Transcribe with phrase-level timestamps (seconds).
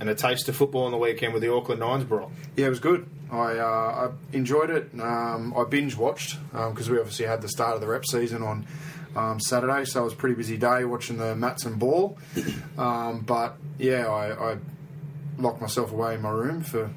[0.00, 2.30] and a taste of football on the weekend with the Auckland Nines, bro.
[2.56, 3.08] Yeah, it was good.
[3.30, 4.90] I, uh, I enjoyed it.
[5.00, 8.66] Um, I binge watched because we obviously had the start of the rep season on
[9.16, 12.18] um, Saturday, so it was a pretty busy day watching the Matson ball.
[12.78, 14.58] Um, but yeah, I, I
[15.36, 16.88] locked myself away in my room for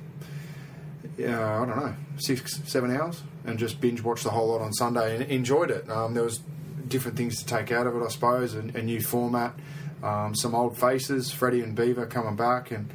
[1.17, 4.71] yeah, I don't know six, seven hours, and just binge watched the whole lot on
[4.73, 5.89] Sunday and enjoyed it.
[5.89, 6.39] Um, there was
[6.87, 9.55] different things to take out of it, I suppose, a, a new format,
[10.03, 12.89] um, some old faces, Freddie and Beaver coming back, and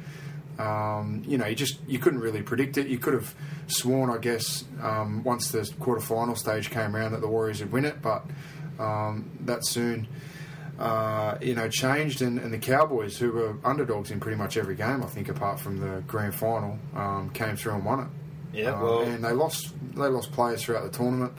[0.59, 2.87] um, you know, you just you couldn't really predict it.
[2.87, 3.33] You could have
[3.67, 7.71] sworn, I guess, um, once the quarter final stage came around that the Warriors would
[7.71, 8.23] win it, but
[8.79, 10.07] um, that soon.
[10.79, 14.75] Uh, you know, changed, and, and the Cowboys, who were underdogs in pretty much every
[14.75, 18.07] game, I think, apart from the grand final, um, came through and won it.
[18.59, 21.33] Yeah, Um, well- and they lost they lost players throughout the tournament,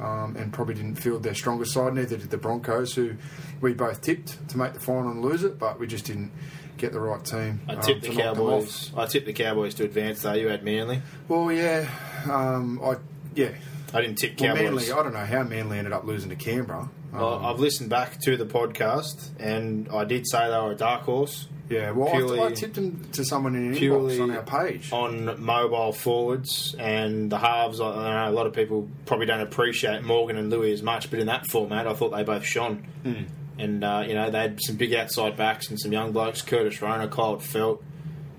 [0.00, 1.94] um, and probably didn't field their strongest side.
[1.94, 3.14] Neither did the Broncos, who
[3.60, 6.32] we both tipped to make the final and lose it, but we just didn't
[6.76, 7.60] get the right team.
[7.68, 8.62] I um, tipped to the knock them off.
[8.62, 8.92] Cowboys.
[8.96, 10.22] I tipped the Cowboys to advance.
[10.22, 11.02] Though you had Manly.
[11.28, 11.88] Well, yeah,
[12.30, 12.96] um, I
[13.34, 13.50] yeah.
[13.92, 14.64] I didn't tip Well, Cowboys.
[14.64, 16.88] Manly, I don't know how Manly ended up losing to Canberra.
[17.12, 21.02] Um, I've listened back to the podcast, and I did say they were a dark
[21.02, 24.42] horse yeah, well, purely- I, I tipped them to someone in an inbox on our
[24.42, 24.92] page.
[24.92, 27.80] on mobile forwards and the halves.
[27.80, 31.10] I I know a lot of people probably don't appreciate Morgan and Louis as much,
[31.10, 32.88] but in that format, I thought they both shone.
[33.04, 33.22] Hmm.
[33.56, 36.82] And uh, you know they had some big outside backs and some young blokes: Curtis
[36.82, 37.80] Rona, Kyle Feldt,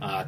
[0.02, 0.26] uh,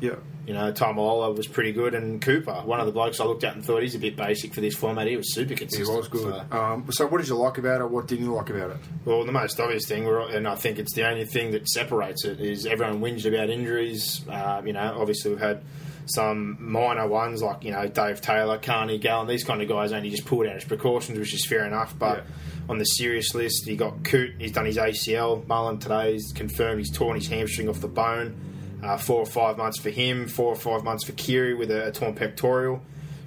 [0.00, 0.14] yeah.
[0.48, 3.54] You know, Taumalolo was pretty good, and Cooper, one of the blokes I looked at
[3.54, 5.06] and thought he's a bit basic for this format.
[5.06, 5.90] He was super consistent.
[5.90, 6.22] He was good.
[6.50, 7.90] So- Um, so, what did you like about it?
[7.90, 8.78] What didn't you like about it?
[9.04, 12.40] Well, the most obvious thing, and I think it's the only thing that separates it,
[12.40, 14.24] is everyone whinged about injuries.
[14.26, 15.60] Uh, you know, obviously we've had
[16.06, 19.28] some minor ones like you know Dave Taylor, Carney, Gallen.
[19.28, 21.94] These kind of guys only just pulled out as precautions, which is fair enough.
[21.98, 22.70] But Yeah.
[22.70, 24.32] on the serious list, you got Coote.
[24.38, 25.44] He's done his ACL.
[25.46, 28.34] Mullen today he's confirmed he's torn his hamstring off the bone.
[28.82, 30.28] Uh, four or five months for him.
[30.28, 32.80] Four or five months for Keary with a, a torn pectoral.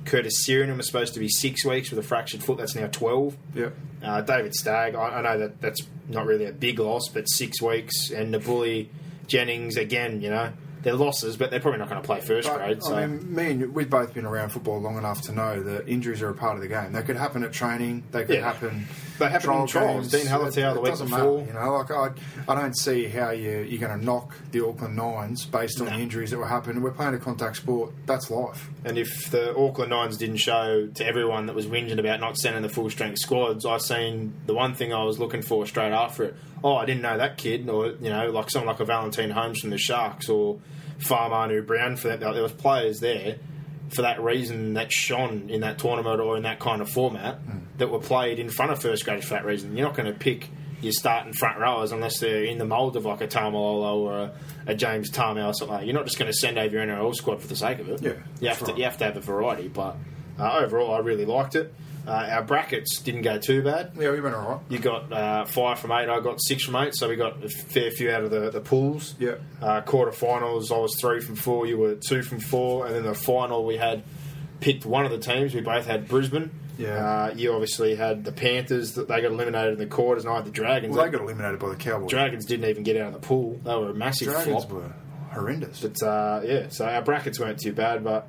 [0.06, 2.58] Curtis Sironen was supposed to be six weeks with a fractured foot.
[2.58, 3.38] That's now twelve.
[3.54, 3.70] Yeah.
[4.02, 7.62] Uh, David Stagg, I, I know that that's not really a big loss, but six
[7.62, 8.88] weeks, and Nabuli,
[9.28, 10.52] Jennings, again, you know,
[10.84, 12.84] they're losses, but they're probably not going to play first But, grade.
[12.84, 15.62] So I mean, me and you, we've both been around football long enough to know
[15.64, 16.92] that injuries are a part of the game.
[16.94, 18.04] They could happen at training.
[18.12, 18.42] They could Yeah.
[18.52, 18.88] happen.
[19.20, 20.10] They happen in trials.
[20.10, 21.08] Dean Hallertau It- the week before.
[21.08, 22.10] Matter, you know, like I,
[22.52, 25.94] I don't see how you you're going to knock the Auckland Nines based on No.
[25.96, 26.82] the injuries that were happening.
[26.82, 27.92] We're playing a contact sport.
[28.08, 28.70] That's life.
[28.84, 32.64] And if the Auckland Nines didn't show to everyone that was whinging about not sending
[32.64, 36.24] the full strength squads, I seen the one thing I was looking for straight after
[36.24, 36.36] it.
[36.64, 39.60] Oh, I didn't know that kid, or you know, like someone like a Valentine Holmes
[39.62, 40.60] from the Sharks, or
[41.00, 41.96] Fa'amanu Brown.
[41.96, 43.38] For that, there was players there
[43.90, 47.40] for that reason that shone in that tournament or in that kind of format
[47.78, 49.76] that were played in front of first graders for that reason.
[49.76, 50.50] You're not going to pick
[50.82, 54.34] your starting front rowers unless they're in the mould of like a Taumalolo or a,
[54.68, 55.76] a James Tamou or something.
[55.76, 55.86] Like.
[55.86, 58.02] You're not just going to send over your NRL squad for the sake of it.
[58.02, 58.78] Yeah, you have to right.
[58.78, 59.68] you have to have a variety.
[59.68, 59.98] But
[60.40, 61.74] uh, overall, I really liked it.
[62.08, 63.92] Uh, our brackets didn't go too bad.
[64.00, 64.60] Yeah, we went all right.
[64.70, 66.10] You got uh, five from eight.
[66.10, 68.62] I got six from eight, so we got a fair few out of the, the
[68.62, 69.16] pools.
[69.20, 69.36] Yeah.
[69.62, 71.68] Uh, quarterfinals, I was three from four.
[71.68, 74.04] You were two from four, and then the final we had
[74.62, 75.54] picked one of the teams.
[75.54, 76.50] We both had Brisbane.
[76.78, 76.96] Yeah.
[76.96, 78.94] Uh, you obviously had the Panthers.
[78.94, 80.96] That they got eliminated in the quarters, and I had the Dragons.
[80.96, 82.10] Well, they got eliminated by the Cowboys.
[82.10, 83.60] Dragons didn't even get out of the pool.
[83.64, 84.72] They were a massive Dragons flop.
[84.72, 84.94] were
[85.34, 85.82] horrendous.
[85.82, 88.28] But uh, yeah, so our brackets weren't too bad, but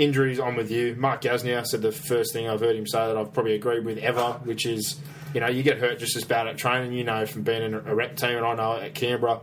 [0.00, 0.94] injuries on with you.
[0.96, 3.98] Mark Gasnier said the first thing I've heard him say that I've probably agreed with
[3.98, 4.98] ever, which is,
[5.34, 6.92] you know, you get hurt just as bad at training.
[6.94, 9.40] You know from being in a rep team, and I know at Canberra,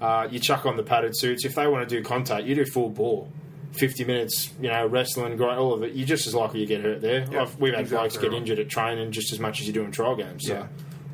[0.00, 1.44] uh, you chuck on the padded suits.
[1.44, 3.30] If they want to do contact, you do full ball.
[3.74, 6.82] 50 minutes, you know, wrestling, grind, all of it, you're just as likely to get
[6.82, 7.24] hurt there.
[7.32, 9.82] Yeah, we've had exactly blokes get injured at training just as much as you do
[9.82, 10.46] in trial games.
[10.46, 10.68] So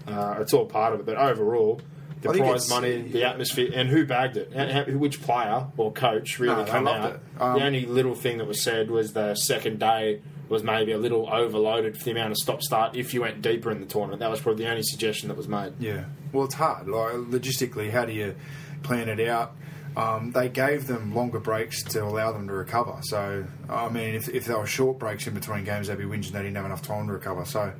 [0.08, 0.12] Yeah.
[0.18, 1.06] uh, it's all part of it.
[1.06, 1.80] But overall,
[2.20, 4.50] the prize money, the atmosphere, and who bagged it?
[4.54, 7.20] And how- which player or coach really No, loved out?
[7.40, 10.98] Um, the only little thing that was said was the second day was maybe a
[10.98, 14.20] little overloaded for the amount of stop start if you went deeper in the tournament.
[14.20, 15.74] That was probably the only suggestion that was made.
[15.78, 16.04] Yeah.
[16.32, 16.88] Well, it's hard.
[16.88, 18.34] Like logistically, how do you
[18.82, 19.52] plan it out?
[19.96, 22.98] Um, they gave them longer breaks to allow them to recover.
[23.02, 26.30] So, I mean, if, if there were short breaks in between games, they'd be whinging
[26.30, 27.44] they didn't have enough time to recover.
[27.44, 27.72] So,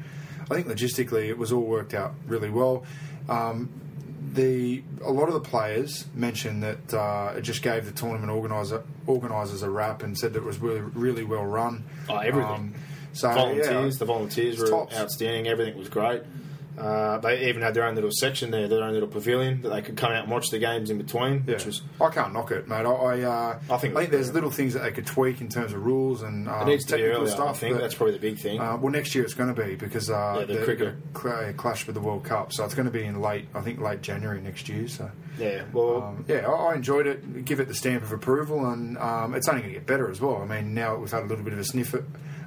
[0.50, 2.84] I think logistically, it was all worked out really well.
[3.28, 3.68] Um,
[4.34, 8.82] the a lot of the players mentioned that uh, it just gave the tournament organizer
[9.06, 11.84] organisers a rap and said that it was really really well run.
[12.08, 12.74] Oh, everything.
[13.12, 14.96] so volunteers, yeah, the volunteers were tops.
[14.96, 15.46] outstanding.
[15.46, 16.22] Everything was great.
[16.78, 19.82] Uh, they even had their own little section there, their own little pavilion that they
[19.82, 21.54] could come out and watch the games in between, Yeah.
[21.54, 22.86] which was I can't knock it, mate.
[22.86, 24.34] I I, uh, I think it was there's good.
[24.34, 26.92] little things that they could tweak in terms of rules and um, it needs to
[26.96, 27.34] be technical earlier.
[27.34, 27.48] stuff.
[27.56, 28.60] I think that- that's probably the big thing.
[28.60, 31.12] uh, well, next year it's going to be because uh, Yeah, the they're cricket.
[31.14, 33.46] gonna cl- clash with the World Cup, so it's going to be in late.
[33.54, 34.86] I think late January next year.
[34.88, 37.44] So yeah, well, um, yeah, I, I enjoyed it.
[37.44, 40.20] Give it the stamp of approval, and um, it's only going to get better as
[40.20, 40.36] well.
[40.42, 42.04] I mean, now we've had a little bit of a sniff it,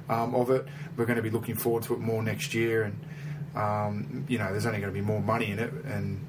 [0.08, 0.66] um, of it.
[0.96, 2.98] We're going to be looking forward to it more next year, and
[3.54, 6.24] um, you know, there's only going to be more money in it, and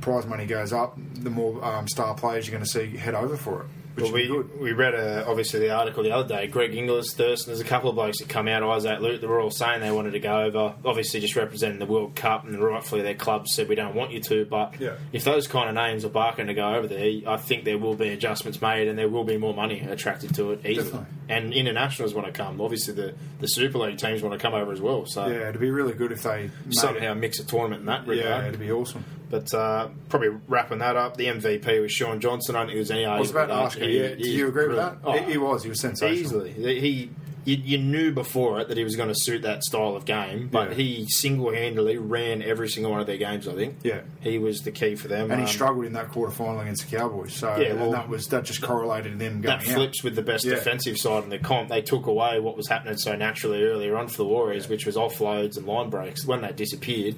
[0.00, 0.98] prize money goes up.
[1.14, 3.66] The more um, star players you're going to see head over for it,
[3.96, 4.60] which Well, we, good.
[4.60, 6.46] we read uh, obviously the article the other day.
[6.46, 8.62] Greg Inglis, Thurston, there's a couple of blokes that come out.
[8.62, 10.74] Isaac Luke, they were all saying they wanted to go over.
[10.84, 14.20] Obviously, just representing the World Cup, and rightfully their clubs said we don't want you
[14.20, 14.44] to.
[14.44, 14.96] But Yeah.
[15.12, 17.94] if those kind of names are barking to go over there, I think there will
[17.96, 20.84] be adjustments made, and there will be more money attracted to it easily.
[20.90, 21.06] Definitely.
[21.28, 22.60] And internationals want to come.
[22.60, 25.06] Obviously, the, the Super League teams want to come over as well.
[25.06, 28.42] So Yeah, it'd be really good if they somehow mix a tournament in that regard.
[28.42, 29.04] Yeah, it'd be awesome.
[29.28, 32.54] But uh, probably wrapping that up, the MVP was Sean Johnson.
[32.54, 33.86] I don't think there was any I was about to ask you.
[33.86, 34.98] Yeah, do you agree with that?
[35.04, 35.62] Oh, He, he was.
[35.64, 36.46] He was sensational.
[36.46, 36.52] Easily.
[36.80, 37.10] He,
[37.44, 40.48] you, you knew before it that he was going to suit that style of game,
[40.50, 40.74] but Yeah.
[40.76, 43.76] he single handedly ran every single one of their games, I think.
[43.84, 44.00] Yeah.
[44.20, 45.30] He was the key for them.
[45.30, 47.34] And he Um, struggled in that quarter final against the Cowboys.
[47.34, 49.74] So Yeah, well, that was that just correlated to them going That out.
[49.74, 50.54] flips with the best Yeah.
[50.54, 51.68] defensive side in the comp.
[51.68, 54.96] They took away what was happening so naturally earlier on for the Warriors, which was
[54.96, 56.26] offloads and line breaks.
[56.26, 57.14] When they disappeared,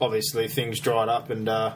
[0.00, 1.74] obviously things dried up and uh,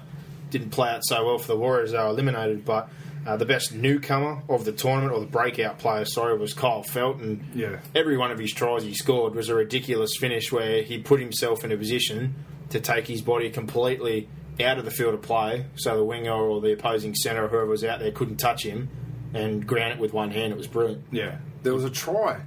[0.50, 1.92] didn't play out so well for the Warriors.
[1.92, 2.88] They were eliminated, but
[3.26, 7.50] uh, the best newcomer of the tournament, or the breakout player, sorry, was Kyle Felton.
[7.54, 7.80] Yeah.
[7.94, 11.64] Every one of his tries he scored was a ridiculous finish where he put himself
[11.64, 12.34] in a position
[12.70, 14.28] to take his body completely
[14.60, 17.66] out of the field of play, so the winger or the opposing centre or whoever
[17.66, 18.88] was out there couldn't touch him,
[19.32, 20.52] and ground it with one hand.
[20.52, 21.04] It was brilliant.
[21.10, 22.40] Yeah, there was a try,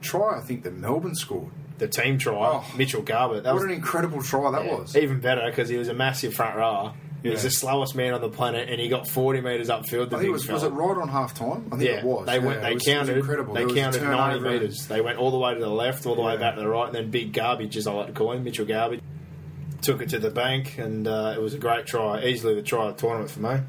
[0.00, 1.52] try I think that Melbourne scored.
[1.80, 2.64] The team try, Oh.
[2.76, 3.42] Mitchell Garbutt.
[3.42, 4.96] That What was an incredible try that yeah, was.
[4.96, 6.92] even better because he was a massive front rower.
[7.22, 7.38] He's Yeah.
[7.40, 9.88] the slowest man on the planet, and he got forty metres upfield.
[10.10, 11.66] The I think big it was, was it right on half time?
[11.72, 12.26] I think Yeah, it was.
[12.26, 12.62] they yeah, went.
[12.62, 13.16] They was, counted.
[13.18, 13.52] incredible.
[13.54, 14.50] They There was a counted ninety turnover.
[14.60, 14.86] metres.
[14.86, 16.86] They went all the way to the left, all the way back to the right,
[16.86, 19.00] and then big garbage, as I like to call him, Mitchell Garbage,
[19.82, 22.86] took it to the bank, and uh, it was a great try, easily the try
[22.88, 23.60] of the tournament for me.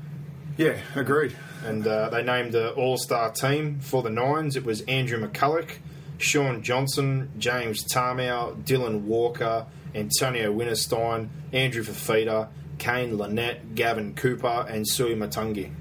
[0.58, 1.34] Yeah, agreed.
[1.66, 4.56] And uh, they named the All Star team for the Nines.
[4.56, 5.72] It was Andrew McCullough,
[6.22, 9.66] Sean Johnson, James Tamou, Dylan Walker,
[9.96, 12.48] Antonio Winterstein, Andrew Fifita,
[12.78, 15.72] Kane Linnett, Gavin Cooper, and Suaia Matagi.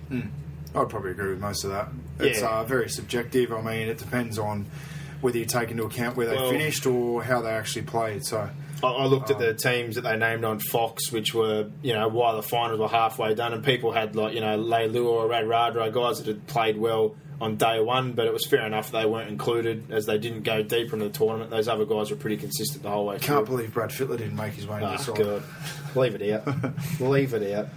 [0.75, 1.89] I'd probably agree with most of that.
[2.19, 2.49] It's Yeah.
[2.61, 3.53] uh, very subjective.
[3.53, 4.67] I mean, it depends on
[5.21, 8.25] whether you take into account where they Well- finished or how they actually played.
[8.25, 8.49] So,
[8.83, 12.09] I, I looked at the teams that they named on Fox, which were, you know,
[12.09, 15.93] while the finals were halfway done, and people had, like, you know, Leilu or Radradra,
[15.93, 19.31] guys that had played well on day one, but it was fair enough they weren't
[19.31, 21.51] included as they didn't go deeper into the tournament.
[21.51, 23.35] Those other guys were pretty consistent the whole way through.
[23.37, 25.97] can't believe Brad Fittler didn't make his way into Ah, the side.
[25.97, 26.75] Leave it out.
[27.01, 27.69] leave it out.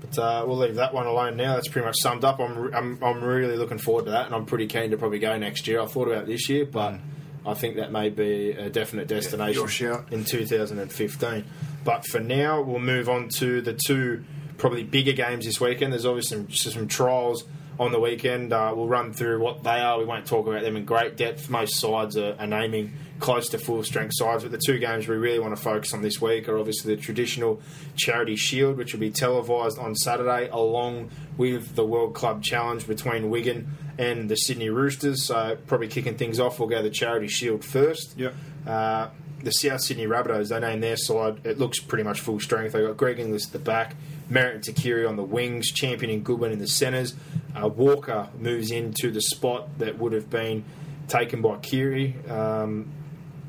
[0.00, 1.54] But uh, we'll leave that one alone now.
[1.54, 2.40] That's pretty much summed up.
[2.40, 5.18] I'm, re- I'm, I'm really looking forward to that, and I'm pretty keen to probably
[5.18, 5.80] go next year.
[5.80, 6.94] I thought about this year, but
[7.46, 10.12] I think that may be a definite destination shout.
[10.12, 11.44] in 2015.
[11.84, 14.24] But for now, we'll move on to the two
[14.58, 15.92] probably bigger games this weekend.
[15.92, 17.44] There's obviously some, some trials
[17.78, 18.52] on the weekend.
[18.52, 19.98] Uh, we'll run through what they are.
[19.98, 21.50] We won't talk about them in great depth.
[21.50, 25.16] Most sides are, are naming close to full strength sides, but the two games we
[25.16, 27.60] really want to focus on this week are obviously the traditional
[27.96, 33.30] Charity Shield, which will be televised on Saturday, along with the World Club Challenge between
[33.30, 35.24] Wigan and the Sydney Roosters.
[35.24, 38.18] So, probably kicking things off, we'll go the Charity Shield first.
[38.18, 38.34] Yep.
[38.66, 39.08] Uh,
[39.42, 41.40] the South Sydney Rabbitohs, they name their side.
[41.44, 42.72] It looks pretty much full strength.
[42.72, 43.94] They've got Greg Inglis at the back,
[44.28, 47.14] Merritt and Tuqiri on the wings, Champion and Goodwin in the centres.
[47.54, 50.64] Uh, Walker moves into the spot that would have been
[51.08, 52.16] taken by Keary.
[52.28, 52.92] Um,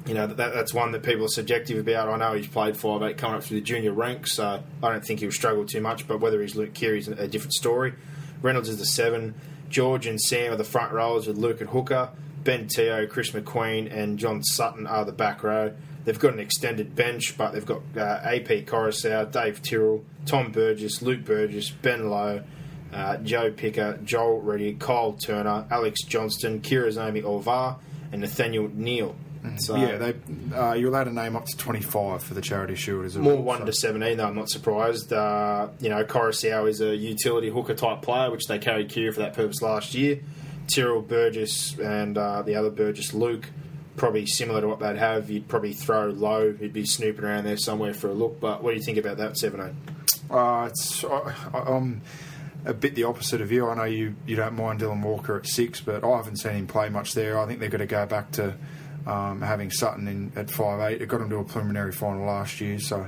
[0.05, 2.09] you know, that, that's one that people are subjective about.
[2.09, 5.03] I know he's played 5 8 coming up through the junior ranks, so I don't
[5.03, 7.93] think he'll struggle too much, but whether he's Luke Keary's a different story.
[8.41, 9.33] Reynolds is the 7.
[9.69, 12.11] George and Sam are the front rowers with Luke at hooker.
[12.43, 15.73] Ben Teo, Chris McQueen, and John Sutton are the back row.
[16.03, 21.01] They've got an extended bench, but they've got uh, AP Koroisau, Dave Tyrrell, Tom Burgess,
[21.01, 22.43] Luke Burgess, Ben Lowe,
[22.95, 27.77] uh, Joe Picker, Joel Reddy, Kyle Turner, Alex Johnston, Kirisome Auva'a,
[28.11, 29.15] and Nathaniel Neal.
[29.57, 30.15] So yeah, they
[30.55, 33.33] uh, you're allowed to name up to 25 for the charity shield as a more
[33.33, 34.17] rule, one so- to seventeen.
[34.17, 35.13] Though I'm not surprised.
[35.13, 39.19] Uh, you know, Koroisau is a utility hooker type player, which they carried Keary for
[39.19, 40.19] that purpose last year.
[40.67, 43.47] Tyrrell Burgess and uh, the other Burgess Luke,
[43.97, 45.29] probably similar to what they'd have.
[45.29, 46.51] You'd probably throw low.
[46.53, 48.39] He'd be snooping around there somewhere for a look.
[48.39, 49.77] But what do you think about that seventeen?
[50.27, 52.01] Uh, it's I, I- I'm
[52.65, 53.69] a bit the opposite of you.
[53.69, 56.67] I know you, you don't mind Dylan Walker at six, but I haven't seen him
[56.67, 57.39] play much there.
[57.39, 58.55] I think they're going to go back to
[59.05, 61.01] um, having Sutton in at five eight.
[61.01, 63.07] It got him to a preliminary final last year, so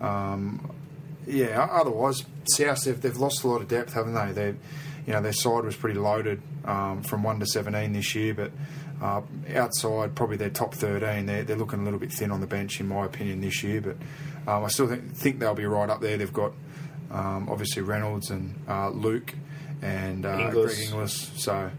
[0.00, 0.72] um,
[1.26, 1.66] yeah.
[1.70, 4.32] Otherwise, South they've, they've lost a lot of depth, haven't they?
[4.32, 4.58] They,
[5.06, 8.52] you know, their side was pretty loaded um, from one to seventeen this year, but.
[8.98, 9.20] Uh,
[9.54, 11.26] outside, probably their top 13.
[11.26, 13.82] They're, they're looking a little bit thin on the bench, in my opinion, this year.
[13.82, 13.96] But
[14.50, 16.16] um, I still think, think they'll be right up there.
[16.16, 16.54] They've got
[17.10, 19.34] um, obviously Reynolds and uh, Luke
[19.82, 20.76] and uh, Inglis.
[20.76, 21.30] Greg Inglis.
[21.36, 21.70] So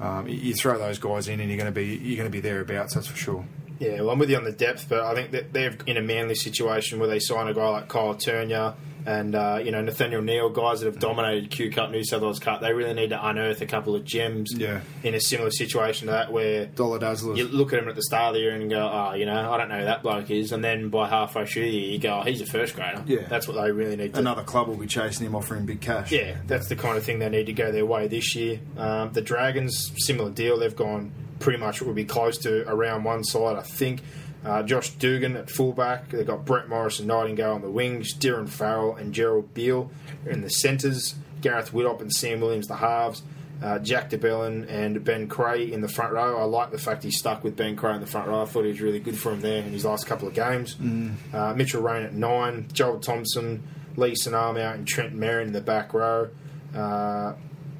[0.00, 2.32] um, you, you throw those guys in, and you're going to be you're going to
[2.32, 2.94] be thereabouts.
[2.94, 3.44] That's for sure.
[3.78, 6.02] Yeah, well, I'm with you on the depth, but I think that they're in a
[6.02, 8.74] manly situation where they sign a guy like Kyle Turner
[9.06, 12.38] and uh, you know Nathaniel Neal, guys that have dominated Q Cup, New South Wales
[12.38, 12.60] Cup.
[12.60, 14.80] They really need to unearth a couple of gems Yeah.
[15.02, 17.36] in a similar situation to that where Dollar Dazzlers.
[17.36, 19.52] you look at him at the start of the year and go, oh, you know,
[19.52, 21.98] I don't know who that bloke is, and then by halfway through the year you
[21.98, 23.02] go, oh, he's a first grader.
[23.06, 23.26] Yeah.
[23.28, 24.20] that's what they really need to.
[24.20, 26.12] Another club will be chasing him, offering big cash.
[26.12, 28.60] Yeah, that's the kind of thing they need to go their way this year.
[28.76, 30.58] Um, the Dragons, similar deal.
[30.58, 34.00] They've gone pretty much what would be close to around one side, I think.
[34.44, 36.08] Uh, Josh Dugan at fullback.
[36.10, 38.14] They've got Brett Morris and Nightingale on the wings.
[38.16, 39.90] Darren Farrell and Gerard Beale
[40.26, 41.14] in the centres.
[41.40, 43.22] Gareth Widdop and Sam Williams the halves.
[43.62, 46.36] Uh, Jack de Belin and Ben Creagh in the front row.
[46.36, 48.42] I like the fact he stuck with Ben Creagh in the front row.
[48.42, 50.74] I thought he was really good for him there in his last couple of games.
[51.32, 52.66] Uh, Mitchell Rein at nine.
[52.72, 53.62] Joel Thompson,
[53.96, 56.30] Lee Sanamau, and Trent Merrin in the back row.
[56.74, 57.34] Uh,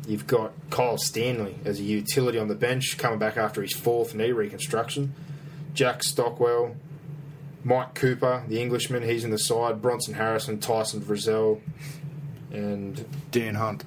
[0.07, 4.15] you've got Kyle Stanley as a utility on the bench, coming back after his fourth
[4.15, 5.15] knee reconstruction.
[5.75, 6.77] Jack Stockwell,
[7.65, 9.81] Mike Cooper, the Englishman, he's in the side.
[9.81, 11.61] Bronson Harrison, Tyson Frizzell,
[12.51, 13.85] and Dan Hunt.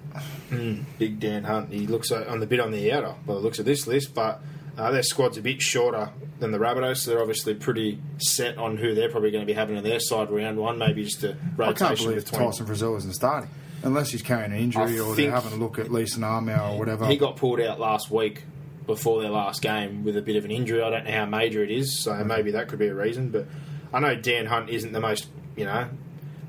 [0.97, 1.71] Big Dan Hunt.
[1.71, 4.41] He looks on the bit on the outer by the looks of this list, but
[4.77, 8.77] uh, their squad's a bit shorter than the Rabbitohs, so they're obviously pretty set on
[8.77, 11.37] who they're probably going to be having on their side round one, maybe just a
[11.59, 12.25] I can't believe.
[12.25, 13.49] Tyson Frizzell isn't starting.
[13.83, 16.79] Unless he's carrying an injury I or they're having a look at Leeson Armour or
[16.79, 17.05] whatever.
[17.05, 18.43] He got pulled out last week
[18.85, 20.81] before their last game with a bit of an injury.
[20.81, 23.29] I don't know how major it is, so maybe that could be a reason.
[23.29, 23.47] But
[23.93, 25.89] I know Dan Hunt isn't the most, you know,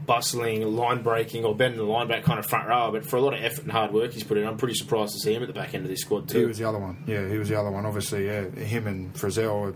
[0.06, 2.92] bustling, line breaking, or bending the line back kind of front rower.
[2.92, 5.14] But for a lot of effort and hard work he's put in, I'm pretty surprised
[5.14, 6.38] to see him at the back end of this squad too.
[6.40, 7.02] He was the other one.
[7.06, 7.86] Yeah, he was the other one.
[7.86, 9.74] Obviously, yeah, him and Frizzell,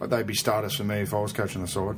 [0.00, 1.96] they'd be starters for me if I was coaching the side.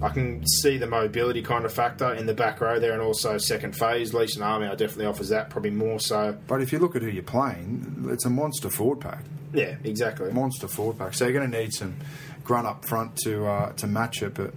[0.00, 3.38] I can see the mobility kind of factor in the back row there, and also
[3.38, 4.14] second phase.
[4.14, 6.36] Leeson Army definitely offers that, probably more so.
[6.46, 9.24] But if you look at who you're playing, it's a monster forward pack.
[9.52, 10.32] Yeah, exactly.
[10.32, 11.14] Monster forward pack.
[11.14, 11.96] So you're going to need some
[12.44, 14.34] grunt up front to uh, to match it.
[14.34, 14.54] But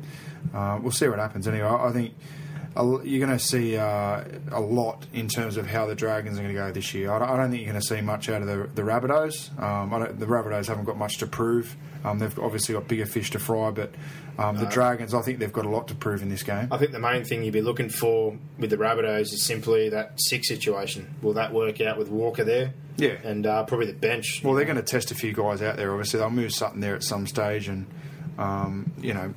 [0.54, 1.48] uh, we'll see what happens.
[1.48, 2.14] Anyway, I think
[2.76, 6.54] you're going to see uh, a lot in terms of how the Dragons are going
[6.54, 7.12] to go this year.
[7.12, 9.58] I don't, I don't think you're going to see much out of the, the Rabbitohs.
[9.62, 11.76] Um, I don't, the Rabbitohs haven't got much to prove.
[12.04, 13.92] Um, they've obviously got bigger fish to fry, but
[14.38, 16.68] um, the Dragons, I think they've got a lot to prove in this game.
[16.70, 20.20] I think the main thing you'd be looking for with the Rabbitohs is simply that
[20.22, 21.16] six situation.
[21.22, 22.74] Will that work out with Walker there?
[22.98, 23.16] Yeah.
[23.24, 24.42] And uh, probably the bench.
[24.44, 25.92] Well, they're going to test a few guys out there.
[25.92, 27.88] Obviously, they'll move Sutton there at some stage, and
[28.38, 29.34] um, you know,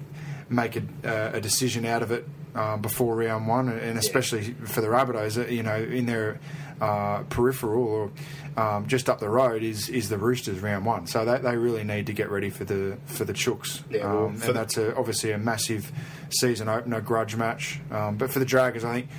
[0.49, 2.27] make a, uh, a decision out of it
[2.59, 6.41] uh, before round one, and especially for the Rabbitohs, you know, in their
[6.81, 8.11] uh, peripheral or
[8.57, 11.07] um, just up the road is is the Roosters round one.
[11.07, 14.27] So they, they really need to get ready for the for the Chooks, Yeah, well,
[14.27, 15.93] um, and that's a, obviously a massive
[16.31, 17.81] season opener, grudge match.
[17.93, 19.11] Um, but for the Dragons, I think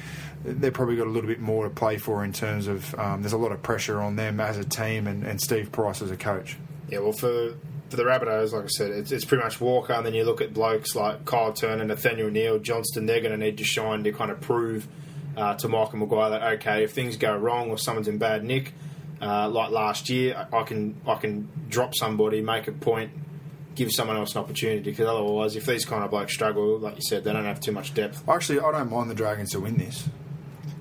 [0.43, 3.34] they've probably got a little bit more to play for in terms of um, there's
[3.34, 6.17] a lot of pressure on them as a team and, and Steve Price as a
[6.17, 6.58] coach.
[6.89, 7.55] Yeah, well, for
[7.89, 10.41] for the Rabbitohs, like I said, it's, it's pretty much Walker, and then you look
[10.41, 13.05] at blokes like Kyle Turner, Nathaniel Neal, Johnston.
[13.05, 14.88] They're going to need to shine to kind of prove
[15.36, 18.74] uh, to Michael Maguire that okay, if things go wrong or someone's in bad nick,
[19.22, 23.12] uh, like last year, I, I can I can drop somebody, make a point,
[23.75, 24.81] give someone else an opportunity.
[24.81, 27.72] Because otherwise, if these kind of blokes struggle, like you said, they don't have too
[27.72, 28.27] much depth.
[28.29, 30.08] Actually, I don't mind the Dragons to win this.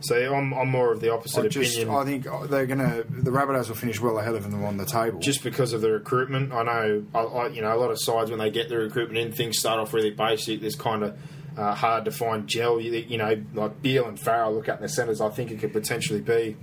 [0.01, 1.95] So I'm, I'm more of the opposite I just, opinion.
[1.95, 4.85] I think they're going to the Rabbitohs will finish well ahead of them on the
[4.85, 5.19] table.
[5.19, 6.53] just because of the recruitment.
[6.53, 9.19] I know, I, I, you know, a lot of sides when they get the recruitment
[9.19, 10.61] in, things start off really basic.
[10.61, 11.19] There's kind of
[11.57, 12.81] uh, hard to find gel.
[12.81, 15.21] You, you know, like Beale and Farrell look at in the centres.
[15.21, 16.57] I think it could potentially be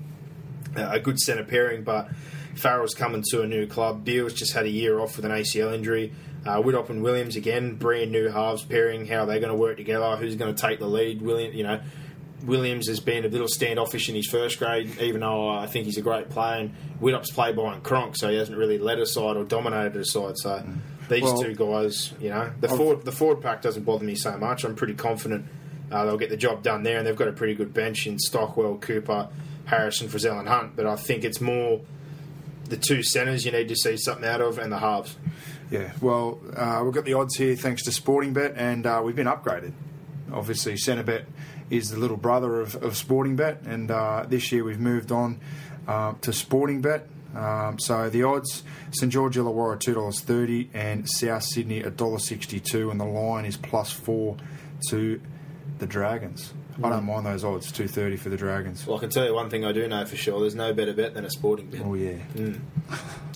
[0.76, 2.10] a good centre pairing, but
[2.56, 4.06] Farrell's coming to a new club.
[4.06, 6.14] Beale's just had a year off with an ACL injury.
[6.46, 9.08] Uh, Widdop and Williams again, brand new halves pairing.
[9.08, 10.16] How they're they going to work together?
[10.16, 11.22] Who's going to take the lead?
[11.22, 11.82] William, you know,
[12.44, 15.98] Williams has been a little standoffish in his first grade, even though I think he's
[15.98, 16.62] a great player.
[16.62, 20.06] And Widdop's played behind Cronk, so he hasn't really led a side or dominated a
[20.06, 20.38] side.
[20.38, 20.64] So
[21.10, 24.38] these Well- two guys, you know, the forward the forward pack doesn't bother me so
[24.38, 24.64] much.
[24.64, 25.46] I'm pretty confident
[25.92, 28.18] uh, they'll get the job done there, and they've got a pretty good bench in
[28.20, 29.30] Stockwell, Cooper,
[29.66, 30.76] Harrison, Frizzell, and Hunt.
[30.76, 31.82] But I think it's more
[32.70, 35.16] the two centres you need to see something out of, and the halves.
[35.70, 39.16] Yeah, well, uh, we've got the odds here thanks to Sporting Bet, and uh, we've
[39.16, 39.74] been upgraded.
[40.34, 41.26] Obviously, Centrebet
[41.70, 45.40] is the little brother of, of Sporting Bet, and uh, this year we've moved on
[45.88, 47.08] uh, to Sporting Bet.
[47.36, 52.20] Um, so the odds: St George Illawarra two dollars thirty, and South Sydney a dollar
[52.20, 54.38] sixty-two, and the line is plus four
[54.90, 55.20] to
[55.80, 56.54] the Dragons.
[56.84, 58.86] I don't mind those odds, two thirty for the Dragons.
[58.86, 60.94] Well, I can tell you one thing I do know for sure: there's no better
[60.94, 61.82] bet than a sporting bet.
[61.86, 62.18] Oh yeah.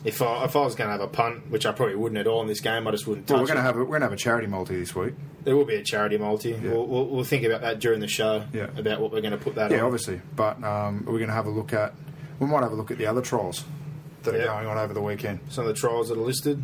[0.05, 2.27] If I if I was going to have a punt, which I probably wouldn't at
[2.27, 3.65] all in this game, I just wouldn't touch Well, we're going to it.
[3.65, 5.13] have a, we're going to have a charity multi this week.
[5.43, 6.53] There will be a charity multi.
[6.53, 8.45] We'll, we'll, we'll think about that during the show.
[8.53, 8.67] Yeah.
[8.77, 9.85] About what we're going to put that Yeah, on.
[9.85, 10.21] obviously.
[10.35, 11.93] But um, we're going to have a look at.
[12.39, 13.65] We might have a look at the other trials
[14.23, 14.47] that Yeah.
[14.47, 15.39] are going on over the weekend.
[15.49, 16.63] Some of the trials that are listed.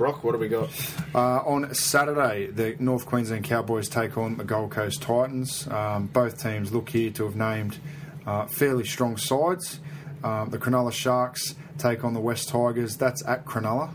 [0.00, 0.70] Brock, what have we got?
[1.14, 5.68] Uh, on Saturday, the North Queensland Cowboys take on the Gold Coast Titans.
[5.68, 7.78] Um, both teams look here to have named
[8.24, 9.78] uh, fairly strong sides.
[10.24, 12.96] Um, the Cronulla Sharks take on the West Tigers.
[12.96, 13.92] That's at Cronulla,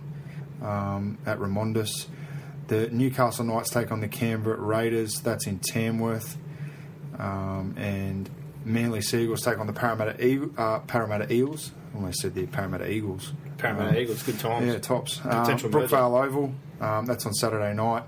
[0.62, 2.06] um, at Remondis.
[2.68, 5.22] The Newcastle Knights take on the Canberra Raiders.
[5.22, 6.38] That's in Tamworth.
[7.18, 8.30] Um, and
[8.64, 11.72] Manly Seagulls take on the Parramatta, Eagle, uh, Parramatta Eagles.
[11.96, 13.32] Almost said the Parramatta Eagles.
[13.58, 14.68] Parramatta Um, Eagles, good times.
[14.68, 15.22] Yeah, tops.
[15.24, 15.88] Um, Potential merger.
[15.96, 18.04] Brookvale Oval, um, that's on Saturday night.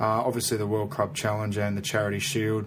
[0.00, 2.66] Uh, obviously, the World Club Challenge and the Charity Shield.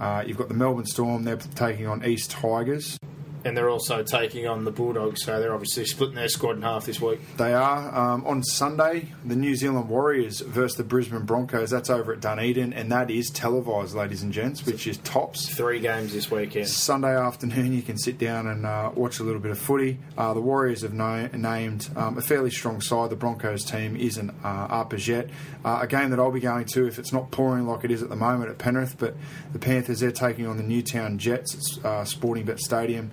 [0.00, 2.98] Uh, you've got the Melbourne Storm, they're taking on East Tigers.
[3.44, 6.86] And they're also taking on the Bulldogs, so they're obviously splitting their squad in half
[6.86, 7.20] this week.
[7.36, 7.94] They are.
[7.94, 11.70] Um, on Sunday, the New Zealand Warriors versus the Brisbane Broncos.
[11.70, 15.48] That's over at Dunedin, and that is televised, ladies and gents, which is tops.
[15.54, 16.68] Three games this weekend.
[16.68, 19.98] Sunday afternoon, you can sit down and uh, watch a little bit of footy.
[20.16, 23.10] Uh, the Warriors have na- named um, a fairly strong side.
[23.10, 25.28] The Broncos team isn't uh, up as yet.
[25.64, 28.02] Uh, a game that I'll be going to if it's not pouring like it is
[28.02, 29.14] at the moment at Penrith, but
[29.52, 33.10] the Panthers, they're taking on the Newtown Jets at uh, Sporting Bet Stadium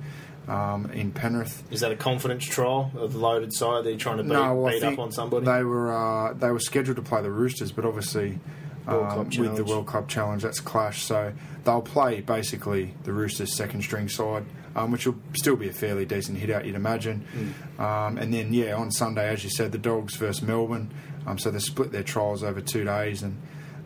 [0.48, 1.64] um, in Penrith.
[1.72, 3.84] Is that a confidence trial of the loaded side?
[3.84, 5.46] They're trying to beat, no, well, beat up on somebody?
[5.46, 8.40] They were uh, they were scheduled to play the Roosters, but obviously
[8.88, 11.04] um, with the World Cup Challenge, that's clash.
[11.04, 15.74] So they'll play basically the Roosters' second string side, um, which will still be a
[15.74, 17.26] fairly decent hit out, you'd imagine.
[17.78, 17.80] Mm.
[17.80, 20.92] Um, and then yeah, on Sunday, as you said, the Dogs versus Melbourne.
[21.28, 23.40] Um, so they split their trials over two days, and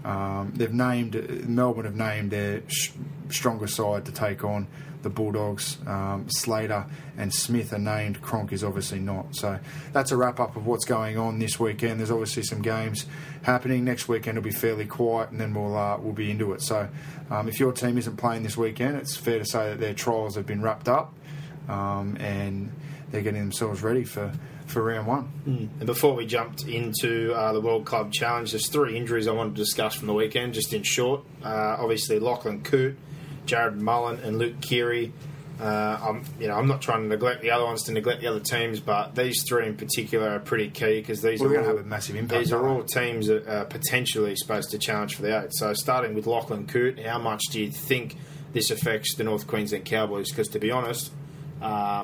[0.05, 2.91] um, they've named Melbourne have named their sh-
[3.29, 4.67] stronger side to take on
[5.05, 5.77] the Bulldogs.
[5.87, 6.85] Um, Slater
[7.17, 8.21] and Smith are named.
[8.21, 9.35] Cronk is obviously not.
[9.35, 9.57] So
[9.93, 11.99] that's a wrap up of what's going on this weekend.
[11.99, 13.05] There's obviously some games
[13.43, 13.85] happening.
[13.85, 16.61] Next weekend will be fairly quiet, and then we'll uh, we'll be into it.
[16.61, 16.89] So
[17.29, 20.35] um, if your team isn't playing this weekend, it's fair to say that their trials
[20.35, 21.13] have been wrapped up,
[21.69, 22.71] um, and
[23.11, 24.33] they're getting themselves ready for.
[24.65, 28.97] For round one, And before we jumped into uh, the World Club Challenge, there's three
[28.97, 31.21] injuries I wanted to discuss from the weekend, just in short.
[31.43, 32.97] Uh, obviously, Lachlan Coote,
[33.45, 35.13] Jarrod Mullen, and Luke Keary.
[35.59, 38.27] Uh, I'm, you know, I'm not trying to neglect the other ones to neglect the
[38.27, 41.67] other teams, but these three in particular are pretty key because these Well, are gonna
[41.67, 45.15] all, have a massive impact, These are all teams that are potentially supposed to challenge
[45.15, 45.53] for the eight.
[45.53, 48.17] So, starting with Lachlan Coote, how much do you think
[48.51, 50.29] this affects the North Queensland Cowboys?
[50.29, 51.11] Because to be honest,
[51.61, 52.03] uh,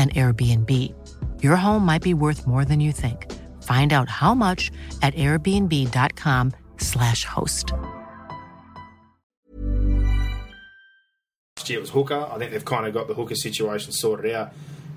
[0.00, 0.94] an Airbnb.
[1.42, 3.30] Your home might be worth more than you think.
[3.62, 4.70] Find out how much
[5.02, 7.74] at airbnb.com/slash host.
[11.70, 12.28] year was hooker.
[12.30, 14.52] I think they've kind of got the hooker situation sorted out.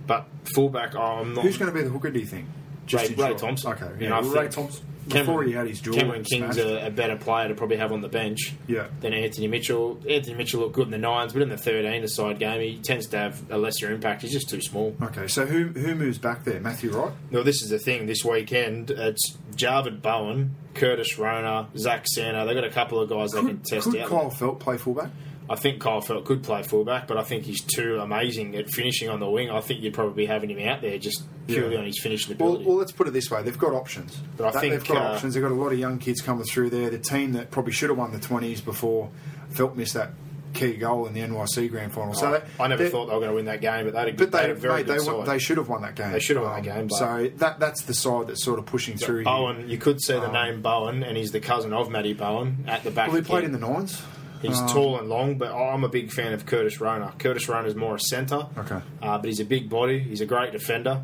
[0.06, 1.46] But fullback, oh, I'm not.
[1.46, 2.10] who's going to be the hooker?
[2.10, 2.48] Do you think?
[2.92, 3.36] Ray, Ray.
[3.36, 3.72] Thompson.
[3.74, 4.18] Okay, And yeah.
[4.18, 4.86] I well, think Ray Thompson.
[5.10, 7.92] Cameron- Before he had his jaw Cameron King's a, a better player to probably have
[7.92, 8.88] on the bench Yeah.
[9.02, 10.00] than Anthony Mitchell.
[10.10, 12.78] Anthony Mitchell looked good in the nines, but in the 13, the side game, he
[12.78, 14.22] tends to have a lesser impact.
[14.22, 14.96] He's just too small.
[15.02, 16.60] Okay, so who who moves back there?
[16.60, 17.12] Matthew Wright.
[17.32, 18.06] Well, this is the thing.
[18.06, 22.46] This weekend, it's Javid Bowen Curtis Rona, Zac Santo.
[22.46, 24.10] They've got a couple of guys they can test could out.
[24.10, 25.10] Kyle Feldt play fullback?
[25.50, 29.10] I think Kyle Feldt could play fullback, but I think he's too amazing at finishing
[29.10, 29.50] on the wing.
[29.50, 31.80] I think you'd probably be having him out there just purely Yeah.
[31.80, 32.64] on his finishing ability.
[32.66, 34.22] well, let's put it this way: they've got options.
[34.38, 35.34] But I That- think, they've got uh, options.
[35.34, 36.90] They've got a lot of young kids coming through there.
[36.90, 39.10] The team that probably should have won the twenties before
[39.54, 40.12] Feldt missed that
[40.54, 42.14] key goal in the NYC grand final.
[42.14, 44.08] So they- I never thought they were going to win that game, but they had
[44.10, 45.26] a, But they a very mate, good they, side.
[45.26, 46.12] they should have won that game.
[46.12, 48.96] They should have won that game, so that that's the side that's sort of pushing
[48.96, 49.16] through.
[49.18, 49.24] here.
[49.26, 52.66] Bowen, you could say the Um, name Bowen, and he's the cousin of Matty Bowen
[52.68, 53.08] at the back.
[53.08, 54.02] Well, he played in the nines.
[54.44, 57.14] He's Um, tall and long, but I'm a big fan of Curtis Rona.
[57.18, 58.80] Curtis Rona's more a centre, Okay.
[59.02, 60.00] uh, but he's a big body.
[60.00, 61.02] He's a great defender.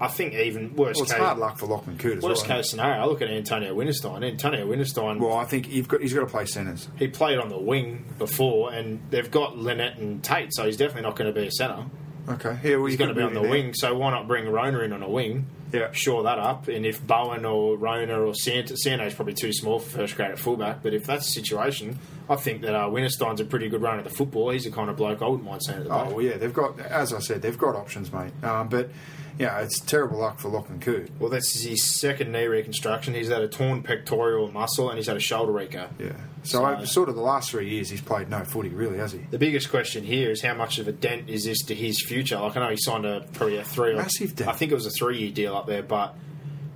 [0.00, 2.30] I think even worst Well, it's case, hard luck for Lachlan Coote well.
[2.30, 4.24] worst isn't case scenario, I look at Antonio Winterstein.
[4.24, 6.88] Antonio Winterstein, Well, I think you've got, he's got to play centres.
[6.96, 11.02] he played on the wing before, and they've got Lynette and Tate, so he's definitely
[11.02, 11.84] not going to be a centre.
[12.28, 13.50] Okay, yeah, well, He's going to be on the there.
[13.50, 15.46] wing, so why not bring Rona in on a wing?
[15.72, 15.92] Yeah.
[15.92, 16.68] shore that up.
[16.68, 20.38] And if Bowen or Rona or Santo, Santo's probably too small for first grade at
[20.38, 23.98] fullback, but if that's the situation, I think that uh, Winterstein's a pretty good runner
[23.98, 24.50] at the football.
[24.50, 26.06] He's the kind of bloke I wouldn't mind seeing at the back.
[26.08, 28.32] Oh well, yeah, they've got, as I said, they've got options, mate.
[28.42, 28.90] Um, but
[29.38, 31.10] yeah, it's terrible luck for Lachlan Coote.
[31.18, 33.14] Well, that's his second knee reconstruction.
[33.14, 35.88] He's had a torn pectoral muscle and he's had a shoulder recur.
[35.98, 36.12] Yeah.
[36.42, 39.12] So, So- I, sort of the last three years, he's played no footy, really, has
[39.12, 39.20] he?
[39.30, 42.38] The biggest question here is how much of a dent is this to his future?
[42.38, 44.48] Like I know he signed a probably a three, or, Massive dent.
[44.48, 46.14] I think it was a three-year deal up there, but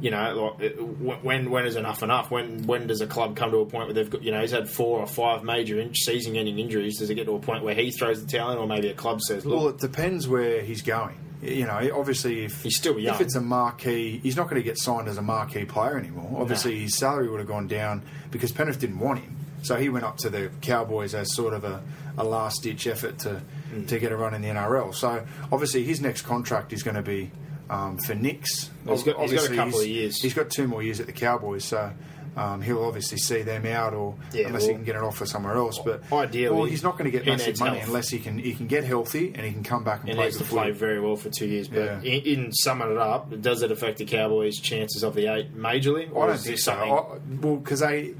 [0.01, 2.29] you know, like when when is enough enough?
[2.31, 4.51] When when does a club come to a point where they've got you know he's
[4.51, 6.98] had four or five major in- season-ending injuries?
[6.98, 8.94] Does it get to a point where he throws the towel in, or maybe a
[8.94, 11.16] club says, "Look, Well, it depends where he's going.
[11.40, 13.14] You know, obviously, if He's still young.
[13.16, 16.40] if it's a marquee, he's not going to get signed as a marquee player anymore.
[16.40, 20.05] Obviously, his salary would have gone down because Penrith didn't want him, so he went
[20.05, 21.83] up to the Cowboys as sort of a,
[22.18, 23.88] a last ditch effort to Mm.
[23.88, 24.94] to get a run in the NRL.
[24.94, 27.31] So obviously, his next contract is going to be
[27.70, 28.68] um, for Knicks.
[28.87, 30.20] He's got- he's got a couple of years.
[30.20, 31.90] He's got two more years at the Cowboys, so.
[32.35, 35.55] Um, he'll obviously see them out, or Yeah, unless he can get an offer somewhere
[35.55, 35.79] else.
[35.85, 37.88] But ideally, well, he's not going to get massive money health.
[37.88, 40.25] unless he can he can get healthy and he can come back and He play
[40.25, 41.68] needs to play very well for two years.
[41.68, 42.01] But Yeah.
[42.01, 46.09] in, in summing it up, does it affect the Cowboys' chances of the eight majorly?
[46.09, 46.72] I don't think so.
[46.72, 48.14] I, well, because they,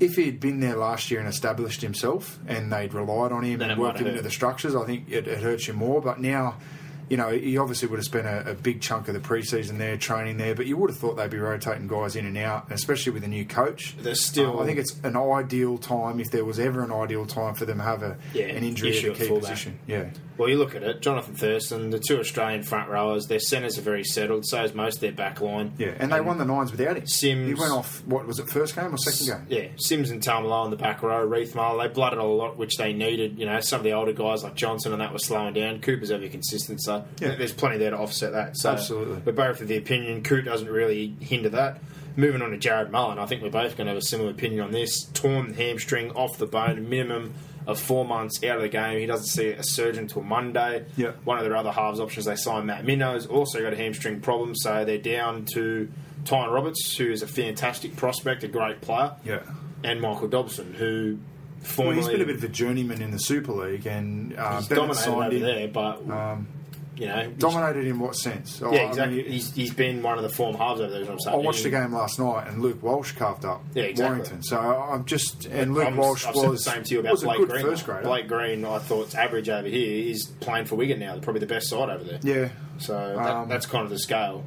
[0.00, 3.70] if he'd been there last year and established himself, and they'd relied on him Then
[3.70, 6.00] and worked him into the structures, I think it, it hurts you more.
[6.00, 6.56] But now,
[7.08, 9.96] you know, he obviously would have spent a, a big chunk of the preseason there
[9.96, 10.54] training there.
[10.54, 13.28] But you would have thought they'd be rotating guys in and out, especially with a
[13.28, 13.96] new coach.
[14.00, 17.26] There's still- Um, I think it's an ideal time if there was ever an ideal
[17.26, 19.78] time for them to have a Yeah, an injury issue at a key position.
[19.86, 20.06] Yeah.
[20.36, 23.82] Well, you look at it, Jonathan Thurston, the two Australian front rowers, their centres are
[23.82, 25.72] very settled, so is most of their back line.
[25.78, 27.06] Yeah, and they won the nines without him.
[27.08, 28.04] Sims- he went off.
[28.06, 28.48] What was it?
[28.48, 29.46] First game or second game?
[29.48, 32.92] Yeah, Sims and Tamalo in the back row, Reithmar, they blooded a lot, which they
[32.92, 33.36] needed.
[33.36, 35.80] You know, some of the older guys like Johnson and that were slowing down.
[35.80, 37.34] Cooper's ever consistent, so Yeah.
[37.36, 38.56] there's plenty there to offset that.
[38.56, 39.22] So Absolutely.
[39.24, 41.78] We're both of the opinion Coote doesn't really hinder that.
[42.16, 44.60] Moving on to Jarrod Mullen, I think we're both going to have a similar opinion
[44.62, 45.04] on this.
[45.14, 47.34] Torn hamstring off the bone, minimum
[47.66, 48.98] of four months out of the game.
[48.98, 50.84] He doesn't see a surgeon until Monday.
[50.96, 51.12] Yeah.
[51.24, 54.54] One of their other halves options they signed, Matt Minnows, also got a hamstring problem,
[54.56, 55.88] so they're down to
[56.24, 59.40] Tyrone Roberts, who is a fantastic prospect, a great player Yeah.
[59.84, 61.18] and Michael Dobson, who,
[61.76, 64.66] well, he's been a bit of a journeyman in the Super League, and uh, he's
[64.68, 65.40] Bennett dominated over him.
[65.42, 66.48] there, but Um,
[66.98, 68.60] you know, dominated in what sense?
[68.62, 69.22] Oh, yeah, I mean, exactly.
[69.30, 71.02] he's, he's been one of the form halves over there.
[71.02, 73.84] is what I'm I watched the game last night, and Luke Walsh carved up Yeah,
[73.84, 74.04] exactly.
[74.16, 74.42] Warrington.
[74.42, 77.20] So I'm just and Luke I'm- Walsh I've said was the same to you about
[77.20, 77.62] Blake Green.
[77.62, 78.02] first grader.
[78.02, 80.02] Blake Green, I thought's average over here.
[80.04, 81.12] He's playing for Wigan now.
[81.12, 82.18] They're probably the best side over there.
[82.22, 84.44] yeah, So that, Um, that's kind of the scale.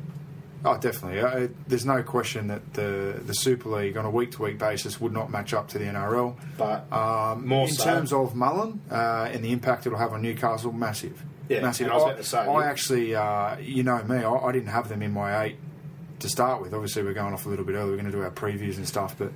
[0.65, 1.19] oh definitely.
[1.21, 4.99] Uh, there's no question that the the Super League on a week to week basis
[5.01, 6.35] would not match up to the NRL.
[6.57, 10.21] But Um, more in so- terms of Mullen uh, and the impact it'll have on
[10.21, 11.23] Newcastle, massive.
[11.51, 14.69] Yeah, I was about to say, I actually, uh, you know me, I, I didn't
[14.69, 15.57] have them in my eight
[16.19, 16.73] to start with.
[16.73, 17.89] Obviously, we're going off a little bit early.
[17.91, 19.31] We're going to do our previews and stuff, but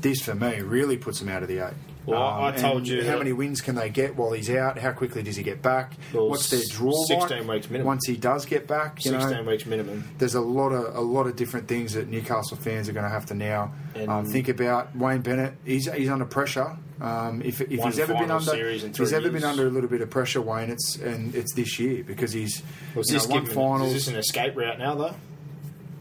[0.00, 1.74] this for me really puts them out of the eight.
[2.04, 4.76] Well, I told you how many wins can they get while he's out?
[4.76, 5.92] How quickly does he get back?
[6.12, 7.86] Well, What's their draw 16 like weeks minimum.
[7.86, 9.04] once he does get back?
[9.04, 10.02] You know, sixteen weeks minimum.
[10.18, 13.10] there's a lot of a lot of different things that Newcastle fans are going to
[13.10, 13.72] have to now
[14.08, 14.96] um, think about.
[14.96, 16.76] Wayne Bennett, he's he's under pressure.
[17.02, 20.02] Um, if if he's ever been under, if he's ever been under a little bit
[20.02, 22.62] of pressure, Wayne, it's and it's this year because he's
[22.94, 25.14] Was you know, this, won giving- finals is this an escape route now, though?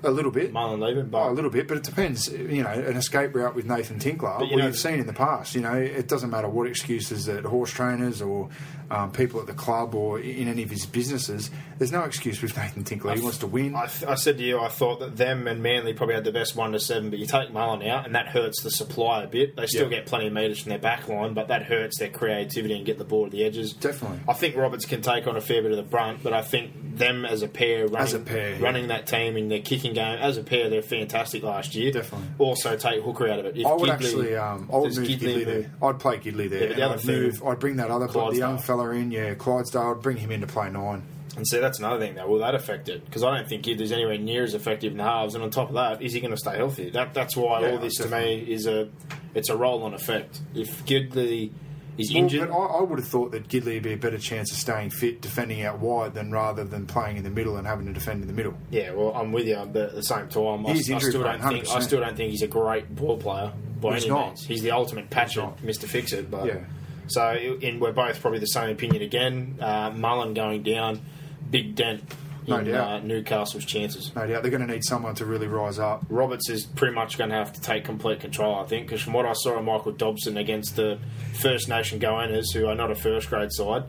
[0.04, 0.54] A little bit.
[0.54, 2.28] Marlon leaving, but Oh, a little bit, but it depends.
[2.32, 5.08] You know, an escape route with Nathan Tinkler, But you we know- have seen in
[5.08, 5.54] the past.
[5.56, 8.50] You know, it doesn't matter what excuses that horse trainers or
[8.90, 11.50] um, people at the club or in any of his businesses.
[11.78, 13.16] There's no excuse with Nathan Tinkler.
[13.16, 13.76] He wants to win.
[13.76, 16.32] I, th- I said to you, I thought that them and Manly probably had the
[16.34, 19.28] best one to seven, but you take Mullen out, and that hurts the supply a
[19.28, 19.56] bit.
[19.56, 19.98] They still Yeah.
[20.00, 22.98] get plenty of metres from their back line, but that hurts their creativity and get
[22.98, 23.72] the ball to the edges.
[23.74, 24.20] Definitely.
[24.28, 26.98] I think Roberts can take on a fair bit of the brunt, but I think
[26.98, 28.62] them as a pair, running, As a pair, yeah.
[28.62, 31.92] running that team in their kicking game as a pair, they're fantastic last year.
[31.92, 32.28] Definitely.
[32.40, 33.58] Also, take Hooker out of it.
[33.58, 35.72] If I would Gidley- actually, um, I would move Gidley Gidley, move- there.
[35.90, 36.62] I'd play Gidley there.
[36.62, 37.44] Yeah, but the other I'd thing- move.
[37.46, 39.12] I'd bring that other, the young fella in.
[39.12, 39.92] Yeah, Clydesdale.
[39.98, 41.04] I'd bring him in to play nine.
[41.38, 42.28] And see, that's another thing, though.
[42.28, 43.06] Will that affect it?
[43.06, 45.34] Because I don't think Gidley's anywhere near as effective in halves.
[45.34, 46.90] And on top of that, is he going to stay healthy?
[46.90, 48.90] That, that's why Yeah, all this to me is a
[49.34, 50.42] it's a roll-on effect.
[50.54, 51.52] If Gidley
[51.98, 54.18] is Well, injured, but I, I would have thought that Gidley would be a better
[54.18, 57.68] chance of staying fit, defending out wide, than rather than playing in the middle and
[57.68, 58.54] having to defend in the middle.
[58.70, 59.58] yeah, well, I'm with you.
[59.72, 62.42] But at the same time, I, I still don't think I still don't think he's
[62.42, 63.52] a great ball player
[63.82, 64.28] by He's any not.
[64.28, 64.46] means.
[64.46, 65.64] He's the ultimate patcher, not.
[65.64, 66.30] Mister Fix It.
[66.32, 66.60] But Yeah.
[67.08, 69.58] so, in, we're both probably the same opinion again.
[69.60, 71.02] Uh, Mullen going down,
[71.50, 72.04] big dent
[72.48, 72.88] No in doubt.
[72.88, 74.12] uh, Newcastle's chances.
[74.16, 76.04] No doubt they're going to need someone to really rise up.
[76.10, 79.14] Roberts is pretty much going to have to take complete control, I think, because from
[79.14, 81.00] what I saw of Michael Dobson against the
[81.34, 83.84] First Nation Goannas, who are not a first grade side,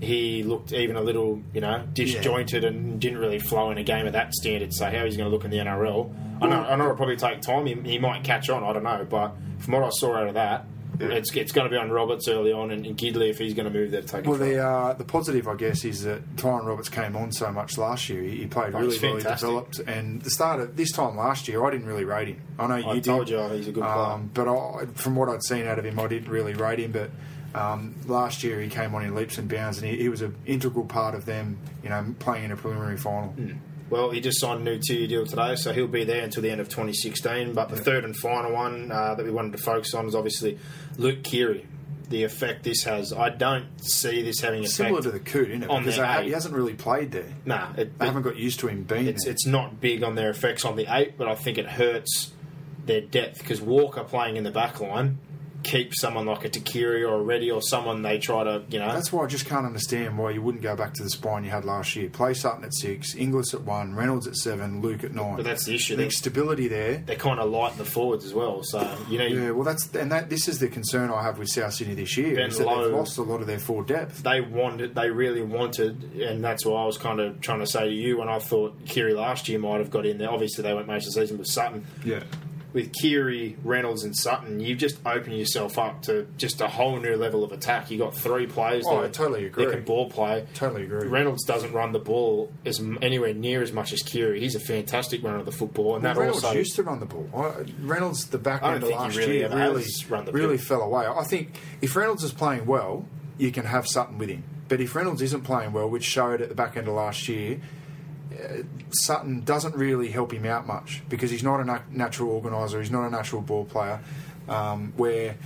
[0.00, 4.06] he looked even a little, you know, disjointed and didn't really flow in a game
[4.06, 4.72] of that standard.
[4.74, 6.12] So how he's going to look in the NRL,
[6.42, 7.66] I know, I know it'll probably take time.
[7.66, 10.34] He, he might catch on, I don't know, but from what I saw out of
[10.34, 10.66] that,
[11.10, 13.70] it's, it's going to be on Roberts early on and, and Gidley if he's going
[13.70, 16.66] to move there to take Well, the uh, the positive, I guess, is that Tyrone
[16.66, 18.22] Roberts came on so much last year.
[18.22, 21.48] He, he played Oh, really well, he developed, and the start of this time last
[21.48, 22.40] year, I didn't really rate him.
[22.58, 23.04] I know you I did.
[23.04, 23.94] told you he's a good player.
[23.96, 26.92] Um, but I, from what I'd seen out of him, I didn't really rate him.
[26.92, 27.10] But
[27.54, 30.34] um, last year, he came on in leaps and bounds, and he, he was an
[30.46, 33.28] integral part of them, you know, playing in a preliminary final.
[33.30, 33.52] Hmm.
[33.92, 36.50] Well, he just signed a new two-year deal today, so he'll be there until the
[36.50, 37.52] end of 2016.
[37.52, 40.58] But the third and final one uh, that we wanted to focus on is obviously
[40.96, 41.66] Luke Keary.
[42.08, 44.74] The effect this has, I don't see this having effect.
[44.76, 45.68] Similar to the Coote, isn't it?
[45.70, 46.26] on Because ha- eight.
[46.26, 47.28] he hasn't really played there.
[47.44, 49.32] Nah, it, They it- haven't got used to him being it's there.
[49.34, 52.32] it's not big on their effects on the eight, but I think it hurts
[52.86, 55.18] their depth because Walker playing in the back line
[55.62, 58.92] keeps someone like a Tuqiri or a Reddy or someone they try to, you know.
[58.92, 61.50] That's why I just can't understand why you wouldn't go back to the spine you
[61.50, 62.08] had last year.
[62.08, 65.36] Play Sutton at six, Inglis at one, Reynolds at seven, Luke at nine.
[65.36, 65.96] But that's the issue.
[65.96, 66.98] Think stability there.
[67.06, 69.26] They're kind of light in the forwards as well, so you know.
[69.26, 70.28] Yeah, well, that's and that.
[70.30, 72.34] This is the concern I have with South Sydney this year.
[72.36, 74.22] Ben is that Lowe- they've lost a lot of their forward depth.
[74.22, 77.88] they wanted, they really wanted, and that's why I was kind of trying to say
[77.88, 80.30] to you when I thought Keary last year might have got in there.
[80.30, 81.84] Obviously, they went most of the season with Sutton.
[82.04, 82.22] Yeah,
[82.72, 87.16] With Keary, Reynolds, and Sutton, you've just opened yourself up to just a whole new
[87.16, 87.90] level of attack.
[87.90, 89.66] You got three players Oh, I that, totally agree.
[89.66, 90.46] that can ball play.
[90.54, 91.06] Totally agree.
[91.06, 94.40] Reynolds doesn't run the ball as anywhere near as much as Keary.
[94.40, 97.06] He's a fantastic runner of the football, and that Reynolds also used to run the
[97.06, 97.28] ball.
[97.34, 99.84] I, Reynolds, the back end of last really year, really,
[100.32, 100.64] really ball.
[100.64, 101.06] fell away.
[101.06, 101.50] I think
[101.82, 103.06] if Reynolds is playing well,
[103.36, 104.44] you can have Sutton with him.
[104.68, 107.60] But if Reynolds isn't playing well, which showed at the back end of last year,
[108.90, 112.80] Sutton doesn't really help him out much because he's not a natural organiser.
[112.80, 114.00] He's not a natural ball player.
[114.48, 115.36] Um, where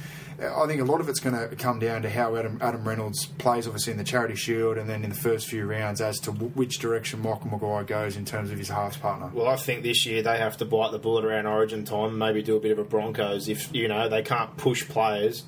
[0.40, 2.86] uh, I think a lot of it's going to come down to how Adam, Adam
[2.86, 6.18] Reynolds plays, obviously in the Charity Shield, and then in the first few rounds as
[6.20, 9.30] to w- which direction Michael Maguire goes in terms of his halves partner.
[9.32, 12.42] Well, I think this year they have to bite the bullet around Origin time, maybe
[12.42, 13.48] do a bit of a Broncos.
[13.48, 15.44] If you know they can't push players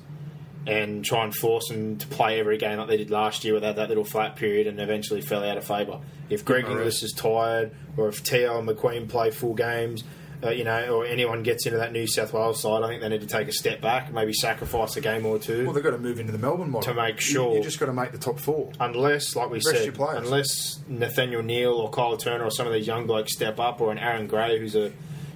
[0.69, 3.75] and try and force them to play every game like they did last year, without
[3.77, 5.99] that little flat period, and eventually fell out of favour.
[6.29, 6.77] If Greg Alright.
[6.79, 10.03] Inglis is tired, or if Teo and McQueen play full games.
[10.41, 13.09] Uh, you know, or anyone gets into that New South Wales side, I think they
[13.09, 15.65] need to take a step back, maybe sacrifice a game or two.
[15.65, 17.87] Well, they've got to move into the Melbourne model To make sure- you, just got
[17.87, 18.71] to make the top four.
[18.79, 23.05] Unless, like we said, unless Nathaniel Neal or Kyle Turner or some of these young
[23.05, 24.93] blokes step up, or an Aaron Gray who's a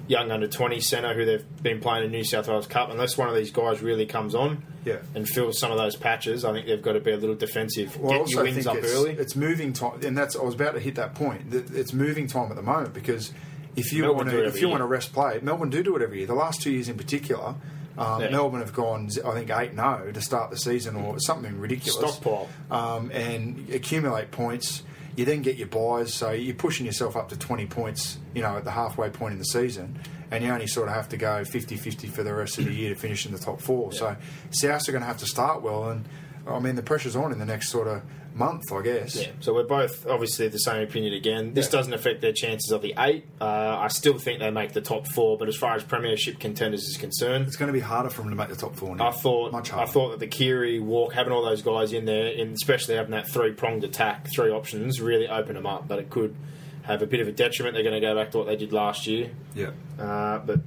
[0.07, 3.29] young under 20 centre who they've been playing in New South Wales Cup, unless one
[3.29, 4.97] of these guys really comes on Yeah.
[5.15, 7.97] and fills some of those patches, I think they've got to be a little defensive.
[7.97, 9.11] Well, I Get also your wins think up it's, early.
[9.11, 11.53] it's moving time, and that's I was about to hit that point.
[11.53, 13.31] It's moving time at the moment because
[13.77, 14.69] if you Melbourne want to, if you year.
[14.69, 16.27] want to rest play, Melbourne do do it every year.
[16.27, 17.55] The last two years in particular,
[17.97, 18.29] um, Yeah.
[18.29, 21.95] Melbourne have gone, I think, eight no to start the season or something ridiculous.
[22.13, 22.49] Stockpile.
[22.69, 24.83] um, and accumulate points.
[25.15, 28.57] You then get your buys, so you're pushing yourself up to 20 points, you know,
[28.57, 29.99] at the halfway point in the season,
[30.31, 32.93] and you only sort of have to go 50-50 for the rest of the year
[32.93, 33.91] to finish in the top four.
[33.93, 34.15] So
[34.49, 36.05] Souths are going to have to start well, and
[36.47, 38.01] I mean the pressure's on in the next sort of
[38.35, 39.15] month, I guess.
[39.15, 41.53] Yeah, so we're both obviously the same opinion again.
[41.53, 41.71] This Yeah.
[41.77, 43.25] doesn't affect their chances of the eight.
[43.39, 43.45] Uh,
[43.79, 46.97] I still think they make the top four, but as far as premiership contenders is
[46.97, 49.09] concerned, It's going to be harder for them to make the top four now.
[49.09, 49.87] I thought much harder.
[49.87, 53.11] I thought that the Keary walk, having all those guys in there, and especially having
[53.11, 55.87] that three pronged attack, three options, really open them up.
[55.87, 56.35] But it could
[56.83, 57.75] have a bit of a detriment.
[57.75, 59.29] They're going to go back to what they did last year.
[59.55, 59.69] yeah.
[59.99, 60.59] Uh, but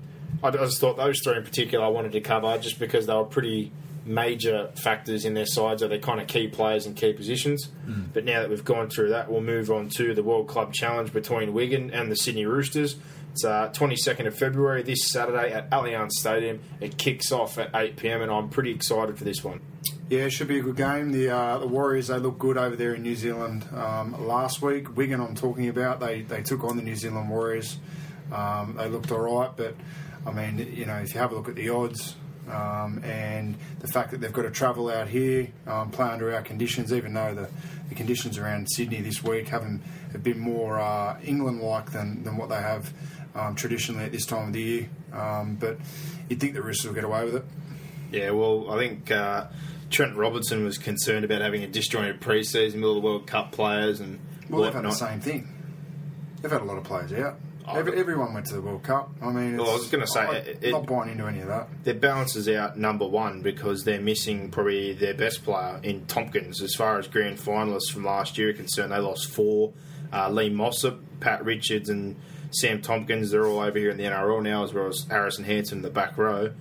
[0.43, 3.25] I just thought those three in particular I wanted to cover just because they were
[3.25, 3.73] pretty
[4.07, 7.69] major factors in their sides, are they're kind of key players in key positions.
[8.13, 11.13] But now that we've gone through that, we'll move on to the World Club Challenge
[11.13, 12.97] between Wigan and the Sydney Roosters.
[13.33, 16.61] It's uh, 22nd of February this Saturday at Allianz Stadium.
[16.81, 19.61] It kicks off at 8 pm, and I'm pretty excited for this one.
[20.09, 21.13] Yeah, it should be a good game.
[21.13, 24.97] The uh, the Warriors they look good over there in New Zealand um, last week.
[24.97, 26.01] Wigan, I'm talking about.
[26.01, 27.79] They they took on the New Zealand Warriors.
[28.33, 29.75] Um, they looked all right, but
[30.25, 32.15] I mean, you know, if you have a look at the odds
[32.51, 36.43] um, and the fact that they've got to travel out here, um, play under our
[36.43, 37.49] conditions, even though the,
[37.89, 39.83] the conditions around Sydney this week haven't
[40.13, 42.93] have been more uh, England-like than, than what they have
[43.35, 44.89] um, traditionally at this time of the year.
[45.13, 45.79] Um, but
[46.29, 47.45] you'd think the Roosters will get away with it.
[48.13, 49.47] Yeah, well, I think uh,
[49.91, 54.01] Trent Robertson was concerned about having a disjointed pre-season with all the World Cup players
[54.01, 55.53] and Well, they've had the same thing.
[56.41, 57.39] They've had a lot of players out.
[57.75, 59.11] Every, everyone went to the World Cup.
[59.21, 61.49] I mean, Well, I was gonna say, I'm it- it- not buying into any of
[61.49, 61.69] that.
[61.85, 66.63] Their balance is out number one because they're missing probably their best player in Tomkins.
[66.63, 69.73] As far as grand finalists from last year are concerned, they lost four.
[70.13, 72.17] Uh, Lee Mossop, Pat Richards, and
[72.53, 75.79] Sam Tomkins, they're all over here in the NRL now, as well as Harrison Hansen
[75.79, 76.53] in the back row.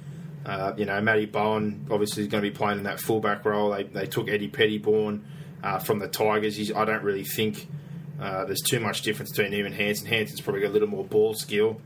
[0.45, 3.71] Uh, you know, Matty Bowen obviously is going to be playing in that fullback role.
[3.71, 5.21] They, they took Eddy Pettybourne
[5.63, 6.55] uh, from the Tigers.
[6.55, 7.67] He's, I don't really think
[8.19, 10.07] uh, there's too much difference between him and Hansen.
[10.07, 11.81] Hansen's probably got a little more ball skill.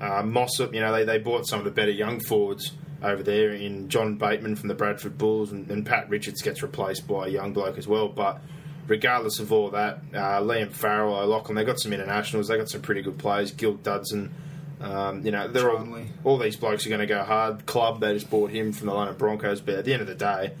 [0.00, 3.50] Uh, Mossop, you know, they, they bought some of the better young forwards over there
[3.50, 7.30] in John Bateman from the Bradford Bulls, and, and Pat Richards gets replaced by a
[7.30, 8.08] young bloke as well.
[8.08, 8.40] But
[8.86, 12.82] regardless of all that, uh, Liam Farrell, O'Loughlin, they got some internationals, they got some
[12.82, 13.50] pretty good players.
[13.50, 14.32] Gil Dudson,
[14.80, 15.86] um, you know, they're all,
[16.24, 17.66] all these blokes are going to go hard.
[17.66, 20.14] Clubb, they just bought him from the London Broncos, but at the end of the
[20.14, 20.52] day,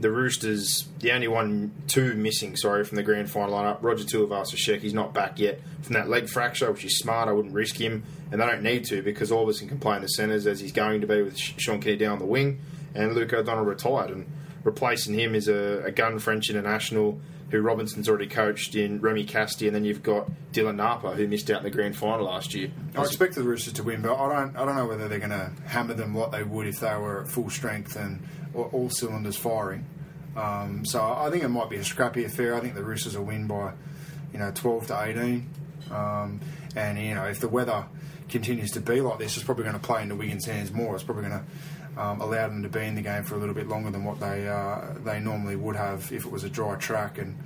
[0.00, 3.78] the Roosters, the only one, two missing, sorry, from the grand final lineup.
[3.82, 7.28] Roger Tuivasa-Sheck, he's not back yet from that leg fracture, which is smart.
[7.28, 10.08] I wouldn't risk him, and they don't need to because Aubusson can play in the
[10.08, 12.60] centres as he's going to be with Sean Kenny down the wing,
[12.94, 14.26] and Luke O'Donnell retired, and
[14.64, 19.66] replacing him is a, a gun French international who Robinson's already coached in Rémi Casty,
[19.66, 22.70] and then you've got Dylan Napa who missed out in the grand final last year.
[22.94, 24.56] I expect the Roosters to win, but I don't.
[24.56, 27.22] I don't know whether they're going to hammer them what they would if they were
[27.22, 28.22] at full strength and
[28.66, 29.86] all cylinders firing.
[30.36, 32.54] Um, so I think it might be a scrappy affair.
[32.54, 33.72] I think the Roosters will win by,
[34.32, 35.48] you know, twelve to eighteen.
[35.90, 36.40] Um,
[36.76, 37.86] and you know, if the weather
[38.28, 40.94] continues to be like this, it's probably going to play into Wigan's hands more.
[40.94, 41.44] It's probably going
[41.96, 44.04] to um, allow them to be in the game for a little bit longer than
[44.04, 47.36] what they uh, they normally would have if it was a dry track and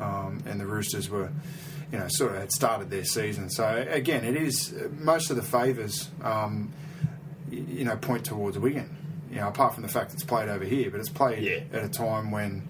[0.00, 1.30] um, and the Roosters were,
[1.92, 3.48] you know, sort of had started their season.
[3.48, 6.72] So again, it is most of the favours, um,
[7.50, 8.98] you know, point towards Wigan.
[9.32, 11.60] You know, apart from the fact it's played over here, but it's played Yeah.
[11.72, 12.68] at a time when,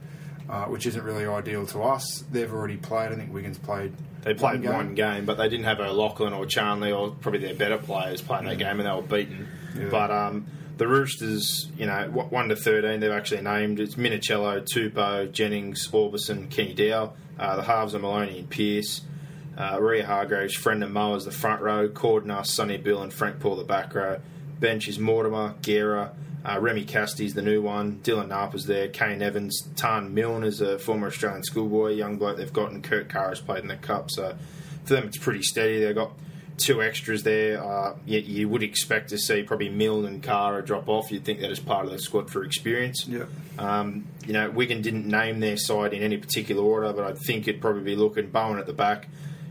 [0.49, 2.25] uh, which isn't really ideal to us.
[2.31, 3.11] They've already played.
[3.13, 3.93] I think Wigan's played.
[4.23, 5.25] They played one game.
[5.25, 8.79] but they didn't have O'Loughlin or Charnley or probably their better players playing that game,
[8.79, 9.49] and they were beaten.
[9.77, 9.89] Yeah.
[9.91, 10.47] But um,
[10.79, 16.49] the Roosters, you know, one to thirteen, they've actually named it's Minichiello, Tupou, Jennings, Aubusson,
[16.49, 17.15] Kenny Dow.
[17.39, 19.01] Uh, the halves are Maloney and Pearce.
[19.59, 23.57] Uh, Waerea-Hargreaves, Friend and Moa as the front row, Cordner, Sonny Bill, and Frank Paul
[23.57, 24.19] the back row.
[24.61, 26.13] Bench is Mortimer, Guerra,
[26.45, 30.79] uh, Rémi Casty's the new one, Dylan Napa's there, Kane Evans, Tan Milne is a
[30.79, 34.11] former Australian schoolboy, young bloke they've got, and Kurt Carr's played in the Cup.
[34.11, 34.37] So
[34.85, 35.79] for them, it's pretty steady.
[35.81, 36.13] They've got
[36.57, 37.63] two extras there.
[37.63, 41.11] Uh, you, you would expect to see probably Milne and Cara drop off.
[41.11, 43.07] You'd think that as part of the squad for experience.
[43.07, 43.25] Yeah.
[43.59, 47.49] Um, you know, Wigan didn't name their side in any particular order, but I think
[47.49, 49.09] it'd probably be looking Bowen at the back,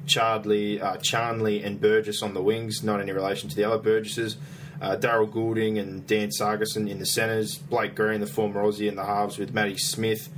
[0.08, 2.84] Chardley, uh, Charnley, and Burgess on the wings.
[2.84, 4.38] Not any relation to the other Burgesses.
[4.82, 7.58] Uh, Darrell Goulding and Dan Sarginson in the centres.
[7.58, 10.30] Blake Green, the former Aussie, in the halves with Matty Smith.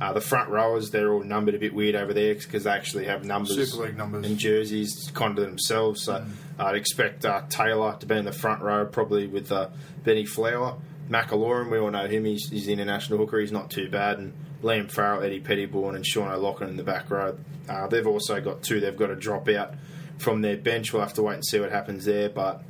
[0.00, 3.04] Uh, the front rowers, they're all numbered a bit weird over there because they actually
[3.04, 4.26] have numbers, Super League numbers.
[4.26, 6.02] and jerseys kind of themselves.
[6.02, 6.26] So
[6.58, 9.68] I'd expect uh, Taylor to be in the front row, probably with uh,
[10.02, 10.76] Benny Flower.
[11.08, 12.24] McIlorum, we all know him.
[12.24, 13.38] He's, he's the international hooker.
[13.38, 14.18] He's not too bad.
[14.18, 17.38] And Liam Farrell, Eddy Pettybourne, and Sean O'Loughlin in the back row.
[17.68, 18.80] Uh, they've also got two.
[18.80, 19.74] They've got to drop out
[20.18, 20.92] from their bench.
[20.92, 22.28] We'll have to wait and see what happens there.
[22.28, 22.62] But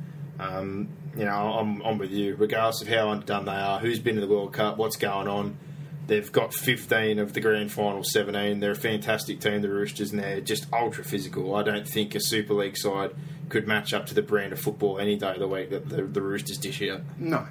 [0.43, 2.35] um, you know, I'm, I'm with you.
[2.35, 5.57] Regardless of how underdone they are, who's been to the World Cup, what's going on.
[6.05, 8.59] They've got 15 of the grand final 17.
[8.59, 11.55] They're a fantastic team, the Roosters, and they're just ultra physical.
[11.55, 13.11] I don't think a Super League side
[13.47, 16.03] could match up to the brand of football any day of the week that the,
[16.03, 17.01] the Roosters dish out.
[17.17, 17.47] No,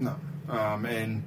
[0.00, 0.16] no.
[0.48, 1.22] Um, and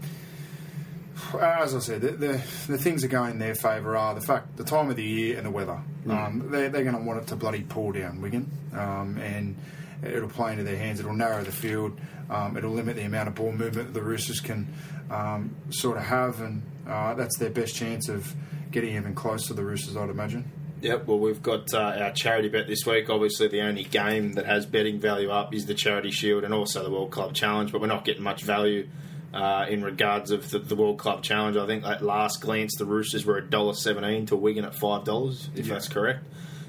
[1.39, 4.57] as I said, the, the, the things that go in their favour are the fact,
[4.57, 5.79] the time of the year, and the weather.
[6.09, 9.55] Um, they're they're going to want it to bloody pour down Wigan, um, and
[10.03, 10.99] it'll play into their hands.
[10.99, 11.97] It'll narrow the field.
[12.29, 14.67] Um, it'll limit the amount of ball movement that the Roosters can
[15.11, 18.33] um, sort of have, and uh, that's their best chance of
[18.71, 20.51] getting even close to the Roosters, I'd imagine.
[20.81, 23.09] Yep, well, we've got uh, our charity bet this week.
[23.09, 26.83] Obviously, the only game that has betting value up is the Charity Shield and also
[26.83, 28.87] the World Club Challenge, but we're not getting much value
[29.33, 31.57] uh, in regards of the, the World Club Challenge.
[31.57, 35.73] I think at last glance, the Roosters were $1.17 to Wigan at $5, if Yeah.
[35.73, 36.25] that's correct.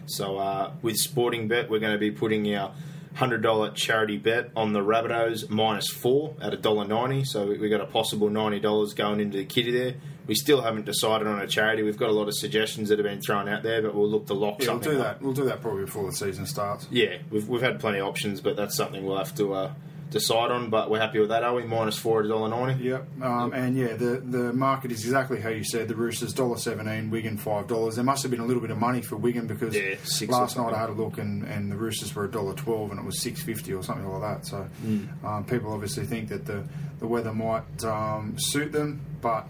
[0.07, 2.72] So, uh, with Sporting Bet, we're going to be putting our
[3.17, 7.25] hundred dollar charity bet on the Rabbitohs minus four at a dollar ninety.
[7.25, 9.95] So we, we got a possible ninety dollars going into the kitty there.
[10.27, 11.83] We still haven't decided on a charity.
[11.83, 14.27] We've got a lot of suggestions that have been thrown out there, but we'll look
[14.27, 14.99] to lock Yeah, we'll do up.
[14.99, 15.23] that.
[15.23, 16.89] We'll do that probably before the season starts.
[16.91, 19.73] Yeah, we've, we've had plenty of options, but that's something we'll have to uh,
[20.11, 20.70] decide on.
[20.70, 21.64] But we're happy with that, are we?
[21.64, 22.84] Minus four at dollar ninety.
[22.84, 25.88] Yep, um, and yeah, the the market is exactly how you said.
[25.88, 27.96] The Roosters dollar seventeen, Wigan five dollars.
[27.96, 29.96] There must have been a little bit of money for Wigan because Yeah,
[30.28, 33.00] last night I had a look and, and the Roosters were a dollar twelve and
[33.00, 34.46] it was six fifty or something like that.
[34.46, 35.24] So Mm.
[35.24, 36.64] um, people obviously think that the
[36.98, 39.46] the weather might um, suit them, but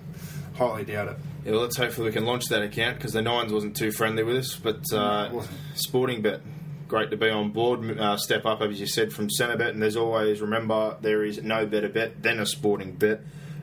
[0.55, 1.17] highly doubt it.
[1.45, 4.25] Yeah, well, let's hopefully we can launch that account because the Nines wasn't too friendly
[4.25, 4.57] with us.
[4.57, 5.43] But uh.
[5.75, 6.41] Sporting Bet,
[6.89, 7.99] great to be on board.
[7.99, 9.71] Uh, step up, as you said, from Centrebet.
[9.71, 13.21] And there's always, remember, there is no better bet than a Sporting Bet.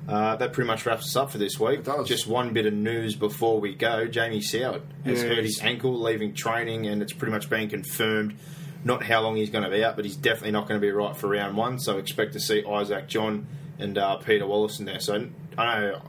[0.07, 1.85] Uh, that pretty much wraps us up for this week.
[2.05, 4.05] Just one bit of news before we go.
[4.05, 8.37] Jamie Soward has Yeah, hurt his ankle, leaving training, and it's pretty much been confirmed.
[8.83, 10.91] Not how long he's going to be out, but he's definitely not going to be
[10.91, 11.79] right for round one.
[11.79, 13.47] So expect to see Isaac John
[13.79, 14.99] and uh, Peter Wallace in there.
[14.99, 16.01] So I know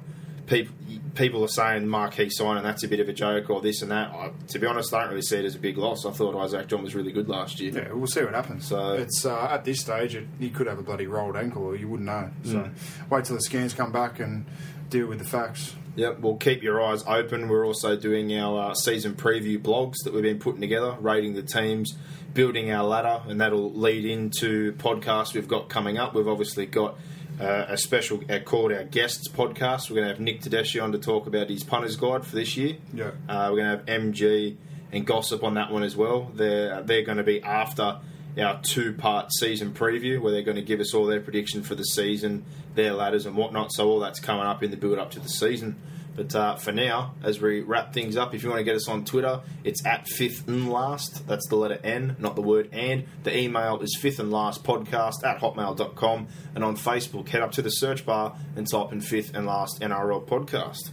[0.48, 0.74] people
[1.14, 3.90] people are saying marquee sign and that's a bit of a joke or this and
[3.90, 4.10] that.
[4.12, 6.04] I, to be honest, I don't really see it as a big loss.
[6.04, 7.72] I thought Isaac John was really good last year.
[7.72, 8.66] Yeah, we'll see what happens.
[8.68, 11.76] So- it's uh, at this stage, it, he could have a bloody rolled ankle, or
[11.76, 12.30] you wouldn't know.
[12.44, 12.74] So Mm.
[13.10, 14.44] wait till the scans come back and
[14.90, 15.74] deal with the facts.
[15.96, 17.48] Yep, well, keep your eyes open.
[17.48, 21.42] We're also doing our uh, season preview blogs that we've been putting together, rating the
[21.42, 21.96] teams,
[22.32, 26.12] building our ladder, and that'll lead into podcasts we've got coming up.
[26.12, 26.98] We've obviously got
[27.40, 29.90] uh, a special uh, called our guests podcast.
[29.90, 32.56] We're going to have Nick Tedeschi on to talk about his punters guide for this
[32.56, 32.76] year.
[32.92, 33.10] Yeah.
[33.28, 34.56] Uh, we're going to have MG
[34.92, 36.30] and Gossip on that one as well.
[36.34, 37.98] They're they're going to be after
[38.38, 41.74] our two part season preview where they're going to give us all their prediction for
[41.74, 43.72] the season, their ladders and whatnot.
[43.72, 45.76] So all that's coming up in the build up to the season.
[46.16, 48.88] But uh, for now, as we wrap things up, if you want to get us
[48.88, 51.26] on Twitter, it's at fifth and last.
[51.26, 53.04] That's the letter N, not the word and.
[53.24, 56.28] The email is fifth and last podcast at hotmail.com.
[56.54, 59.80] And on Facebook, head up to the search bar and type in fifth and last
[59.80, 60.90] NRL podcast.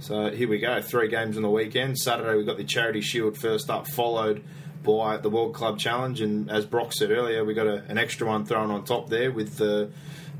[0.00, 0.80] So here we go.
[0.80, 1.98] Three games on the weekend.
[1.98, 4.44] Saturday we've got the Charity Shield first up, followed
[4.88, 8.26] by the World Club Challenge, and as Brock said earlier, we got a, an extra
[8.26, 9.90] one thrown on top there with the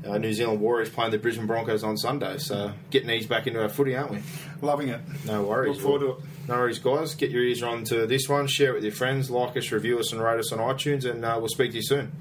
[0.03, 2.39] uh, New Zealand Warriors playing the Brisbane Broncos on Sunday.
[2.39, 4.19] So getting these back into our footy, aren't we?
[4.61, 5.01] Loving it.
[5.25, 5.75] No worries.
[5.75, 6.47] Look forward to it.
[6.47, 7.13] No worries, guys.
[7.13, 8.47] Get your ears on to this one.
[8.47, 9.29] Share it with your friends.
[9.29, 11.07] Like us, review us, and rate us on iTunes.
[11.07, 12.11] And uh, we'll speak to you soon.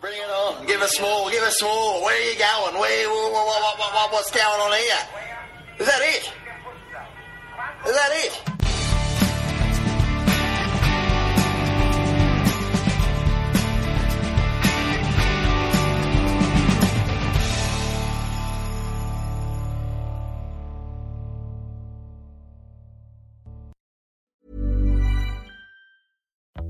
[0.00, 0.64] Bring it on.
[0.66, 1.30] Give us more.
[1.30, 2.02] Give us more.
[2.02, 2.80] Where are you going?
[2.80, 3.08] Where?
[3.10, 5.78] What, what, what, what, what's going on here?
[5.78, 6.32] Is that it?
[7.86, 8.59] Is that it?